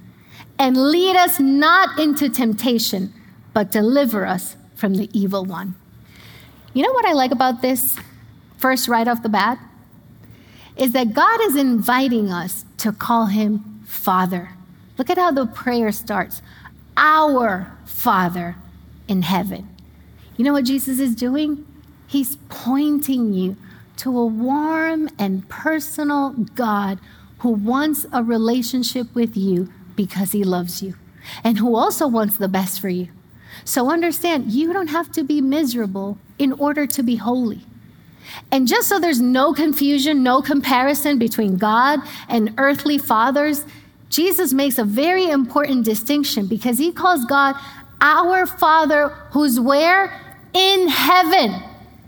And 0.59 0.77
lead 0.77 1.15
us 1.15 1.39
not 1.39 1.99
into 1.99 2.29
temptation, 2.29 3.13
but 3.53 3.71
deliver 3.71 4.25
us 4.25 4.55
from 4.75 4.95
the 4.95 5.09
evil 5.17 5.45
one. 5.45 5.75
You 6.73 6.83
know 6.83 6.91
what 6.91 7.05
I 7.05 7.13
like 7.13 7.31
about 7.31 7.61
this, 7.61 7.95
first, 8.57 8.87
right 8.87 9.07
off 9.07 9.23
the 9.23 9.29
bat? 9.29 9.57
Is 10.75 10.91
that 10.91 11.13
God 11.13 11.41
is 11.41 11.55
inviting 11.55 12.31
us 12.31 12.65
to 12.77 12.91
call 12.91 13.27
him 13.27 13.76
Father. 13.87 14.51
Look 14.97 15.09
at 15.09 15.17
how 15.17 15.31
the 15.31 15.47
prayer 15.47 15.91
starts 15.91 16.41
Our 16.95 17.71
Father 17.85 18.55
in 19.07 19.23
heaven. 19.23 19.69
You 20.35 20.45
know 20.45 20.53
what 20.53 20.65
Jesus 20.65 20.99
is 20.99 21.15
doing? 21.15 21.65
He's 22.05 22.35
pointing 22.49 23.33
you 23.33 23.57
to 23.97 24.17
a 24.17 24.25
warm 24.25 25.09
and 25.17 25.47
personal 25.49 26.31
God 26.31 26.99
who 27.39 27.49
wants 27.49 28.05
a 28.13 28.23
relationship 28.23 29.13
with 29.15 29.35
you 29.35 29.71
because 29.95 30.31
he 30.31 30.43
loves 30.43 30.83
you 30.83 30.95
and 31.43 31.57
who 31.57 31.75
also 31.75 32.07
wants 32.07 32.37
the 32.37 32.47
best 32.47 32.79
for 32.79 32.89
you. 32.89 33.07
So 33.63 33.89
understand, 33.89 34.51
you 34.51 34.73
don't 34.73 34.87
have 34.87 35.11
to 35.13 35.23
be 35.23 35.41
miserable 35.41 36.17
in 36.37 36.53
order 36.53 36.85
to 36.87 37.03
be 37.03 37.15
holy. 37.15 37.65
And 38.51 38.67
just 38.67 38.87
so 38.87 38.99
there's 38.99 39.21
no 39.21 39.53
confusion, 39.53 40.23
no 40.23 40.41
comparison 40.41 41.17
between 41.17 41.57
God 41.57 41.99
and 42.29 42.53
earthly 42.57 42.97
fathers, 42.97 43.65
Jesus 44.09 44.53
makes 44.53 44.77
a 44.77 44.83
very 44.83 45.29
important 45.29 45.85
distinction 45.85 46.47
because 46.47 46.77
he 46.77 46.91
calls 46.91 47.25
God 47.25 47.55
our 48.01 48.45
Father 48.45 49.09
who's 49.31 49.59
where? 49.59 50.13
In 50.53 50.87
heaven. 50.87 51.61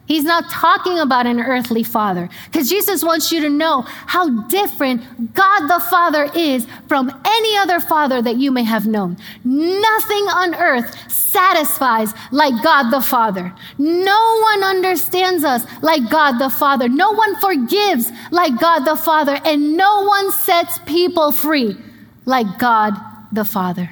He's 0.10 0.24
not 0.24 0.50
talking 0.50 0.98
about 0.98 1.28
an 1.28 1.40
earthly 1.40 1.84
father 1.84 2.30
because 2.46 2.68
Jesus 2.68 3.04
wants 3.04 3.32
you 3.32 3.42
to 3.42 3.50
know 3.50 3.84
how 3.84 4.42
different 4.48 5.36
God 5.36 5.68
the 5.68 5.80
Father 5.88 6.32
is 6.36 6.66
from 6.88 7.12
any 7.24 7.58
other 7.58 7.80
father 7.80 8.20
that 8.20 8.38
you 8.38 8.52
may 8.52 8.64
have 8.64 8.88
known. 8.88 9.18
Nothing 9.44 10.24
on 10.34 10.56
earth 10.56 11.12
satisfies 11.12 12.12
like 12.32 12.64
God 12.64 12.90
the 12.90 13.02
Father. 13.02 13.54
No 13.78 14.40
one 14.42 14.64
understands 14.64 15.44
us 15.44 15.64
like 15.84 16.10
God 16.10 16.40
the 16.40 16.50
Father. 16.50 16.90
No 16.90 17.12
one 17.12 17.40
forgives 17.40 18.12
like 18.32 18.60
God 18.60 18.86
the 18.86 18.96
Father. 18.96 19.40
And 19.46 19.78
no 19.78 20.06
one 20.06 20.32
sets 20.32 20.80
people 20.88 21.32
free 21.32 21.78
like 22.26 22.58
God 22.58 22.96
the 23.32 23.46
Father. 23.46 23.92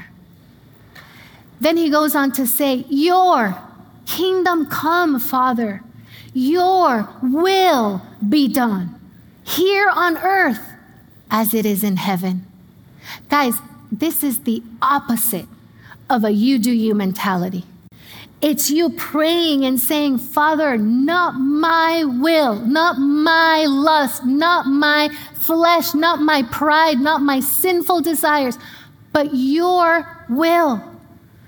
Then 1.61 1.77
he 1.77 1.91
goes 1.91 2.15
on 2.15 2.31
to 2.31 2.47
say, 2.47 2.87
Your 2.89 3.55
kingdom 4.07 4.65
come, 4.65 5.19
Father 5.19 5.83
your 6.37 7.09
will 7.23 8.03
be 8.29 8.47
done 8.47 8.93
here 9.43 9.89
on 9.89 10.15
earth 10.17 10.61
as 11.31 11.51
it 11.55 11.65
is 11.65 11.83
in 11.83 11.97
heaven. 11.97 12.45
Guys, 13.27 13.55
this 13.91 14.23
is 14.23 14.39
the 14.39 14.61
opposite 14.79 15.47
of 16.11 16.23
a 16.23 16.29
you 16.29 16.59
do 16.59 16.71
you 16.71 16.93
mentality. 16.93 17.63
It's 18.39 18.69
you 18.69 18.91
praying 18.91 19.65
and 19.65 19.79
saying, 19.79 20.19
Father, 20.19 20.77
not 20.77 21.31
my 21.39 22.03
will, 22.03 22.59
not 22.59 22.99
my 22.99 23.65
lust, 23.65 24.23
not 24.23 24.67
my 24.67 25.09
flesh, 25.33 25.95
not 25.95 26.21
my 26.21 26.43
pride, 26.43 26.99
not 26.99 27.21
my 27.21 27.39
sinful 27.39 28.01
desires, 28.01 28.59
but 29.11 29.33
your 29.33 30.07
will. 30.29 30.77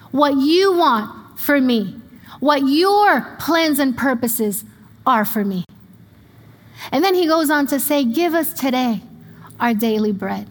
What 0.09 0.37
you 0.37 0.73
want 0.75 1.39
for 1.39 1.61
me, 1.61 1.95
what 2.39 2.63
your 2.67 3.37
plans 3.39 3.77
and 3.77 3.95
purposes 3.95 4.63
are 5.09 5.25
for 5.25 5.43
me. 5.43 5.65
And 6.91 7.03
then 7.03 7.15
he 7.15 7.27
goes 7.27 7.49
on 7.49 7.67
to 7.67 7.79
say, 7.79 8.05
Give 8.05 8.33
us 8.33 8.53
today 8.53 9.01
our 9.59 9.73
daily 9.73 10.11
bread. 10.11 10.47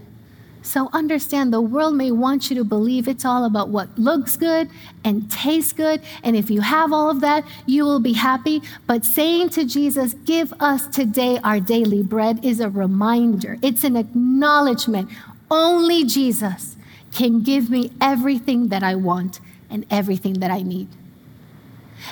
So 0.63 0.91
understand 0.93 1.53
the 1.53 1.63
world 1.63 1.95
may 1.95 2.11
want 2.11 2.51
you 2.51 2.57
to 2.57 2.65
believe 2.65 3.09
it's 3.09 3.25
all 3.25 3.47
about 3.47 3.71
what 3.71 3.99
looks 3.99 4.37
good 4.37 4.69
and 5.03 5.31
tastes 5.31 5.73
good. 5.73 6.03
And 6.23 6.37
if 6.37 6.51
you 6.51 6.61
have 6.61 6.93
all 6.93 7.09
of 7.09 7.21
that, 7.23 7.45
you 7.65 7.85
will 7.85 8.01
be 8.01 8.13
happy. 8.13 8.61
But 8.87 9.07
saying 9.07 9.51
to 9.51 9.65
Jesus, 9.65 10.13
Give 10.13 10.53
us 10.61 10.87
today 10.89 11.39
our 11.43 11.61
daily 11.61 12.03
bread 12.03 12.45
is 12.45 12.61
a 12.61 12.69
reminder, 12.69 13.57
it's 13.63 13.85
an 13.85 13.97
acknowledgement. 13.97 15.09
Only 15.51 16.05
Jesus 16.05 16.77
can 17.13 17.41
give 17.41 17.71
me 17.71 17.91
everything 18.03 18.69
that 18.69 18.83
I 18.83 18.97
want 18.97 19.41
and 19.71 19.87
everything 19.91 20.41
that 20.41 20.51
I 20.51 20.61
need. 20.61 20.89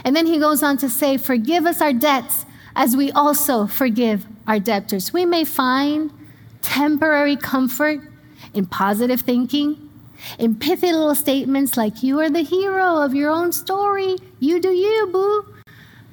And 0.04 0.14
then 0.14 0.26
he 0.26 0.38
goes 0.38 0.62
on 0.62 0.76
to 0.78 0.88
say, 0.88 1.16
Forgive 1.16 1.66
us 1.66 1.80
our 1.80 1.92
debts 1.92 2.46
as 2.74 2.96
we 2.96 3.10
also 3.12 3.66
forgive 3.66 4.26
our 4.46 4.60
debtors. 4.60 5.12
We 5.12 5.24
may 5.24 5.44
find 5.44 6.10
temporary 6.62 7.36
comfort 7.36 8.00
in 8.54 8.66
positive 8.66 9.20
thinking, 9.20 9.90
in 10.38 10.56
pithy 10.56 10.92
little 10.92 11.14
statements 11.14 11.76
like, 11.76 12.02
You 12.02 12.20
are 12.20 12.30
the 12.30 12.42
hero 12.42 12.96
of 13.02 13.14
your 13.14 13.30
own 13.30 13.52
story, 13.52 14.16
you 14.40 14.60
do 14.60 14.70
you, 14.70 15.08
boo. 15.12 15.54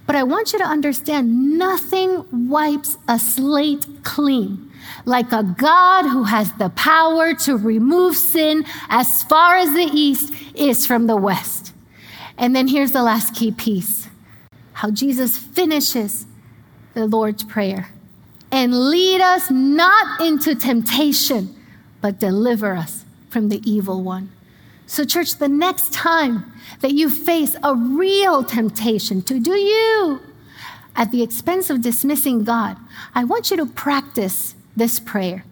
But 0.05 0.15
I 0.17 0.23
want 0.23 0.51
you 0.51 0.59
to 0.59 0.65
understand 0.65 1.57
nothing 1.57 2.49
wipes 2.49 2.97
a 3.07 3.17
slate 3.17 3.85
clean 4.03 4.69
like 5.05 5.31
a 5.31 5.43
God 5.43 6.03
who 6.03 6.23
has 6.23 6.51
the 6.53 6.69
power 6.69 7.33
to 7.33 7.57
remove 7.57 8.15
sin 8.15 8.65
as 8.89 9.23
far 9.23 9.55
as 9.55 9.71
the 9.73 9.89
east 9.93 10.33
is 10.55 10.85
from 10.85 11.07
the 11.07 11.15
west. 11.15 11.62
And 12.37 12.55
then 12.55 12.67
here's 12.67 12.91
the 12.91 13.03
last 13.03 13.35
key 13.35 13.51
piece 13.51 14.07
how 14.73 14.89
Jesus 14.89 15.37
finishes 15.37 16.25
the 16.93 17.05
Lord's 17.05 17.43
Prayer 17.43 17.89
and 18.51 18.89
lead 18.89 19.21
us 19.21 19.49
not 19.49 20.21
into 20.21 20.55
temptation, 20.55 21.55
but 22.01 22.19
deliver 22.19 22.75
us 22.75 23.05
from 23.29 23.49
the 23.49 23.61
evil 23.69 24.01
one. 24.03 24.31
So, 24.85 25.03
church, 25.03 25.37
the 25.37 25.47
next 25.47 25.93
time 25.93 26.51
that 26.81 26.91
you 26.91 27.09
face 27.09 27.55
a 27.63 27.73
real 27.75 28.43
temptation 28.43 29.21
to 29.23 29.39
do 29.39 29.53
you 29.53 30.19
at 30.95 31.11
the 31.11 31.23
expense 31.23 31.69
of 31.69 31.81
dismissing 31.81 32.43
God, 32.43 32.77
I 33.15 33.23
want 33.23 33.49
you 33.49 33.57
to 33.57 33.65
practice 33.65 34.55
this 34.75 34.99
prayer. 34.99 35.45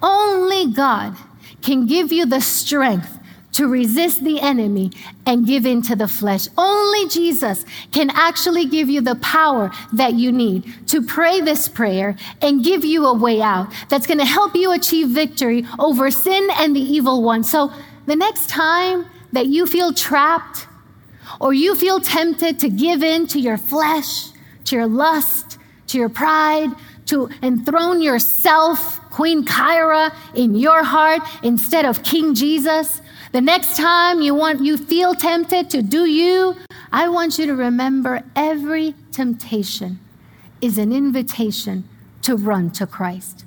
Only 0.00 0.72
God 0.72 1.16
can 1.60 1.86
give 1.86 2.12
you 2.12 2.24
the 2.24 2.40
strength 2.40 3.18
to 3.52 3.68
resist 3.68 4.24
the 4.24 4.40
enemy 4.40 4.90
and 5.26 5.46
give 5.46 5.66
in 5.66 5.82
to 5.82 5.94
the 5.94 6.08
flesh. 6.08 6.48
Only 6.56 7.08
Jesus 7.08 7.64
can 7.92 8.10
actually 8.10 8.66
give 8.66 8.88
you 8.88 9.00
the 9.00 9.16
power 9.16 9.70
that 9.92 10.14
you 10.14 10.32
need 10.32 10.72
to 10.88 11.02
pray 11.02 11.40
this 11.40 11.68
prayer 11.68 12.16
and 12.40 12.64
give 12.64 12.84
you 12.84 13.06
a 13.06 13.14
way 13.14 13.40
out 13.42 13.72
that's 13.88 14.06
going 14.06 14.18
to 14.18 14.24
help 14.24 14.54
you 14.54 14.72
achieve 14.72 15.08
victory 15.08 15.66
over 15.78 16.10
sin 16.10 16.48
and 16.54 16.74
the 16.74 16.80
evil 16.80 17.22
one. 17.22 17.44
So 17.44 17.72
the 18.06 18.16
next 18.16 18.48
time 18.48 19.06
that 19.32 19.46
you 19.46 19.66
feel 19.66 19.92
trapped 19.92 20.66
or 21.40 21.52
you 21.52 21.74
feel 21.74 22.00
tempted 22.00 22.58
to 22.60 22.68
give 22.68 23.02
in 23.02 23.26
to 23.28 23.38
your 23.38 23.58
flesh, 23.58 24.28
to 24.64 24.76
your 24.76 24.86
lust, 24.86 25.58
to 25.88 25.98
your 25.98 26.08
pride, 26.08 26.70
to 27.06 27.28
enthrone 27.42 28.00
yourself, 28.00 29.00
Queen 29.10 29.44
Kyra, 29.44 30.14
in 30.34 30.54
your 30.54 30.82
heart 30.82 31.22
instead 31.42 31.84
of 31.84 32.02
King 32.02 32.34
Jesus, 32.34 33.02
the 33.32 33.40
next 33.40 33.76
time 33.76 34.20
you 34.20 34.34
want 34.34 34.62
you 34.62 34.76
feel 34.76 35.14
tempted 35.14 35.70
to 35.70 35.82
do 35.82 36.04
you, 36.04 36.56
I 36.92 37.08
want 37.08 37.38
you 37.38 37.46
to 37.46 37.54
remember 37.54 38.22
every 38.36 38.94
temptation 39.10 39.98
is 40.60 40.78
an 40.78 40.92
invitation 40.92 41.88
to 42.22 42.36
run 42.36 42.70
to 42.72 42.86
Christ. 42.86 43.44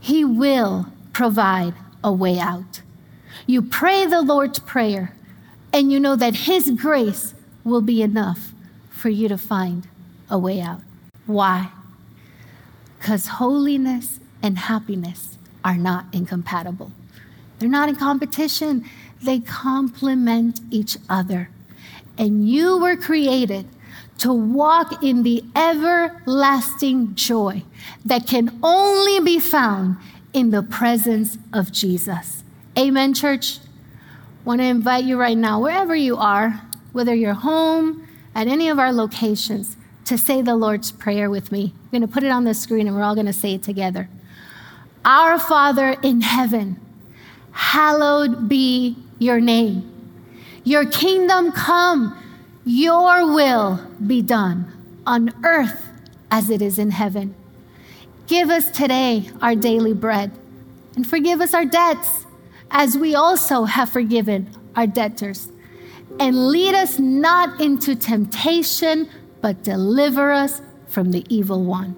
He 0.00 0.24
will 0.24 0.86
provide 1.12 1.74
a 2.02 2.12
way 2.12 2.38
out. 2.38 2.82
You 3.46 3.62
pray 3.62 4.06
the 4.06 4.20
Lord's 4.20 4.58
Prayer, 4.58 5.14
and 5.72 5.90
you 5.90 5.98
know 5.98 6.16
that 6.16 6.34
His 6.34 6.70
grace 6.70 7.34
will 7.62 7.80
be 7.80 8.02
enough 8.02 8.52
for 8.90 9.08
you 9.08 9.28
to 9.28 9.38
find 9.38 9.88
a 10.28 10.38
way 10.38 10.60
out. 10.60 10.80
Why? 11.26 11.70
Because 12.98 13.26
holiness 13.26 14.20
and 14.42 14.58
happiness 14.58 15.38
are 15.64 15.76
not 15.76 16.06
incompatible. 16.12 16.92
They're 17.58 17.68
not 17.68 17.88
in 17.88 17.96
competition, 17.96 18.84
they 19.24 19.40
complement 19.40 20.60
each 20.70 20.96
other. 21.08 21.48
And 22.16 22.48
you 22.48 22.78
were 22.78 22.96
created 22.96 23.66
to 24.18 24.32
walk 24.32 25.02
in 25.02 25.22
the 25.22 25.44
everlasting 25.56 27.14
joy 27.14 27.62
that 28.04 28.26
can 28.26 28.58
only 28.62 29.20
be 29.20 29.38
found 29.38 29.96
in 30.32 30.50
the 30.50 30.62
presence 30.62 31.38
of 31.52 31.72
Jesus. 31.72 32.44
Amen, 32.78 33.14
church. 33.14 33.58
Want 34.44 34.60
to 34.60 34.66
invite 34.66 35.04
you 35.04 35.18
right 35.18 35.36
now, 35.36 35.60
wherever 35.60 35.94
you 35.94 36.16
are, 36.16 36.60
whether 36.92 37.14
you're 37.14 37.34
home, 37.34 38.06
at 38.34 38.46
any 38.46 38.68
of 38.68 38.78
our 38.78 38.92
locations, 38.92 39.76
to 40.04 40.18
say 40.18 40.42
the 40.42 40.56
Lord's 40.56 40.92
Prayer 40.92 41.30
with 41.30 41.50
me. 41.50 41.72
I'm 41.74 41.90
going 41.90 42.02
to 42.02 42.08
put 42.08 42.24
it 42.24 42.30
on 42.30 42.44
the 42.44 42.54
screen 42.54 42.86
and 42.86 42.94
we're 42.96 43.02
all 43.02 43.14
going 43.14 43.26
to 43.26 43.32
say 43.32 43.54
it 43.54 43.62
together. 43.62 44.08
Our 45.04 45.38
Father 45.38 45.96
in 46.02 46.20
heaven, 46.20 46.80
hallowed 47.52 48.48
be 48.48 48.96
your 49.18 49.40
name. 49.40 49.90
Your 50.64 50.86
kingdom 50.86 51.52
come, 51.52 52.16
your 52.64 53.32
will 53.34 53.80
be 54.06 54.22
done 54.22 54.70
on 55.06 55.32
earth 55.44 55.86
as 56.30 56.50
it 56.50 56.62
is 56.62 56.78
in 56.78 56.90
heaven. 56.90 57.34
Give 58.26 58.48
us 58.48 58.70
today 58.70 59.30
our 59.42 59.54
daily 59.54 59.92
bread 59.92 60.32
and 60.96 61.06
forgive 61.06 61.40
us 61.40 61.52
our 61.52 61.64
debts 61.64 62.24
as 62.70 62.96
we 62.96 63.14
also 63.14 63.64
have 63.64 63.90
forgiven 63.90 64.50
our 64.74 64.86
debtors. 64.86 65.50
And 66.18 66.48
lead 66.48 66.74
us 66.74 66.98
not 66.98 67.60
into 67.60 67.94
temptation, 67.94 69.08
but 69.40 69.62
deliver 69.62 70.32
us 70.32 70.62
from 70.86 71.10
the 71.10 71.24
evil 71.28 71.64
one. 71.64 71.96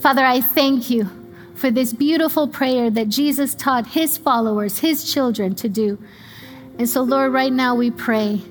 Father, 0.00 0.24
I 0.24 0.40
thank 0.40 0.90
you 0.90 1.10
for 1.56 1.70
this 1.70 1.92
beautiful 1.92 2.46
prayer 2.46 2.90
that 2.90 3.08
Jesus 3.08 3.54
taught 3.54 3.86
his 3.86 4.18
followers, 4.18 4.78
his 4.78 5.10
children 5.10 5.54
to 5.56 5.68
do. 5.68 5.98
And 6.78 6.88
so, 6.88 7.02
Lord, 7.02 7.32
right 7.32 7.52
now 7.52 7.74
we 7.74 7.90
pray 7.90 8.42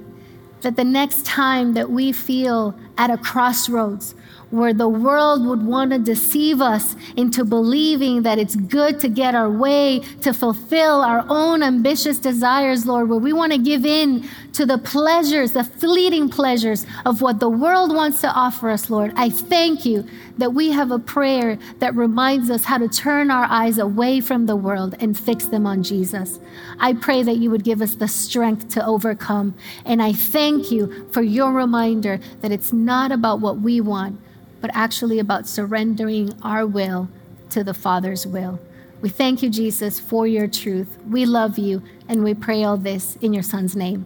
that 0.61 0.75
the 0.75 0.83
next 0.83 1.25
time 1.25 1.73
that 1.73 1.91
we 1.91 2.11
feel 2.11 2.77
at 2.97 3.11
a 3.11 3.17
crossroads, 3.17 4.15
where 4.49 4.73
the 4.73 4.87
world 4.87 5.45
would 5.45 5.63
want 5.63 5.91
to 5.91 5.99
deceive 5.99 6.61
us 6.61 6.95
into 7.15 7.43
believing 7.43 8.23
that 8.23 8.39
it's 8.39 8.55
good 8.55 8.99
to 9.01 9.09
get 9.09 9.35
our 9.35 9.49
way, 9.49 9.99
to 10.21 10.33
fulfill 10.33 11.01
our 11.01 11.25
own 11.27 11.61
ambitious 11.61 12.17
desires, 12.19 12.85
Lord, 12.85 13.09
where 13.09 13.19
we 13.19 13.33
want 13.33 13.51
to 13.51 13.57
give 13.57 13.85
in 13.85 14.27
to 14.55 14.65
the 14.65 14.77
pleasures, 14.77 15.51
the 15.51 15.65
fleeting 15.65 16.29
pleasures 16.29 16.85
of 17.05 17.21
what 17.21 17.41
the 17.41 17.49
world 17.49 17.93
wants 17.93 18.21
to 18.21 18.31
offer 18.31 18.69
us, 18.69 18.89
Lord. 18.89 19.11
I 19.17 19.29
thank 19.29 19.85
you 19.85 20.07
that 20.37 20.53
we 20.53 20.71
have 20.71 20.91
a 20.91 20.99
prayer 20.99 21.59
that 21.79 21.93
reminds 21.93 22.49
us 22.49 22.63
how 22.63 22.77
to 22.77 22.87
turn 22.87 23.29
our 23.31 23.45
eyes 23.49 23.77
away 23.77 24.21
from 24.21 24.45
the 24.45 24.55
world 24.55 24.95
and 25.01 25.17
fix 25.17 25.47
them 25.47 25.67
on 25.67 25.83
Jesus. 25.83 26.39
I 26.79 26.93
pray 26.93 27.21
that 27.23 27.35
you 27.35 27.51
would 27.51 27.65
give 27.65 27.81
us 27.81 27.95
the 27.95 28.07
strength 28.07 28.69
to 28.69 28.85
overcome. 28.85 29.55
And 29.83 30.01
I 30.01 30.13
thank 30.13 30.71
you 30.71 31.05
for 31.11 31.21
your 31.21 31.51
reminder 31.51 32.21
that 32.39 32.53
it's 32.53 32.71
not 32.71 33.11
about 33.11 33.41
what 33.41 33.59
we 33.59 33.81
want, 33.81 34.21
but 34.61 34.71
actually 34.73 35.19
about 35.19 35.47
surrendering 35.47 36.33
our 36.43 36.65
will 36.65 37.09
to 37.49 37.61
the 37.61 37.73
Father's 37.73 38.25
will. 38.25 38.57
We 39.01 39.09
thank 39.09 39.43
you, 39.43 39.49
Jesus, 39.49 39.99
for 39.99 40.25
your 40.25 40.47
truth. 40.47 40.97
We 41.09 41.25
love 41.25 41.57
you, 41.57 41.83
and 42.07 42.23
we 42.23 42.33
pray 42.33 42.63
all 42.63 42.77
this 42.77 43.17
in 43.17 43.33
your 43.33 43.43
Son's 43.43 43.75
name. 43.75 44.05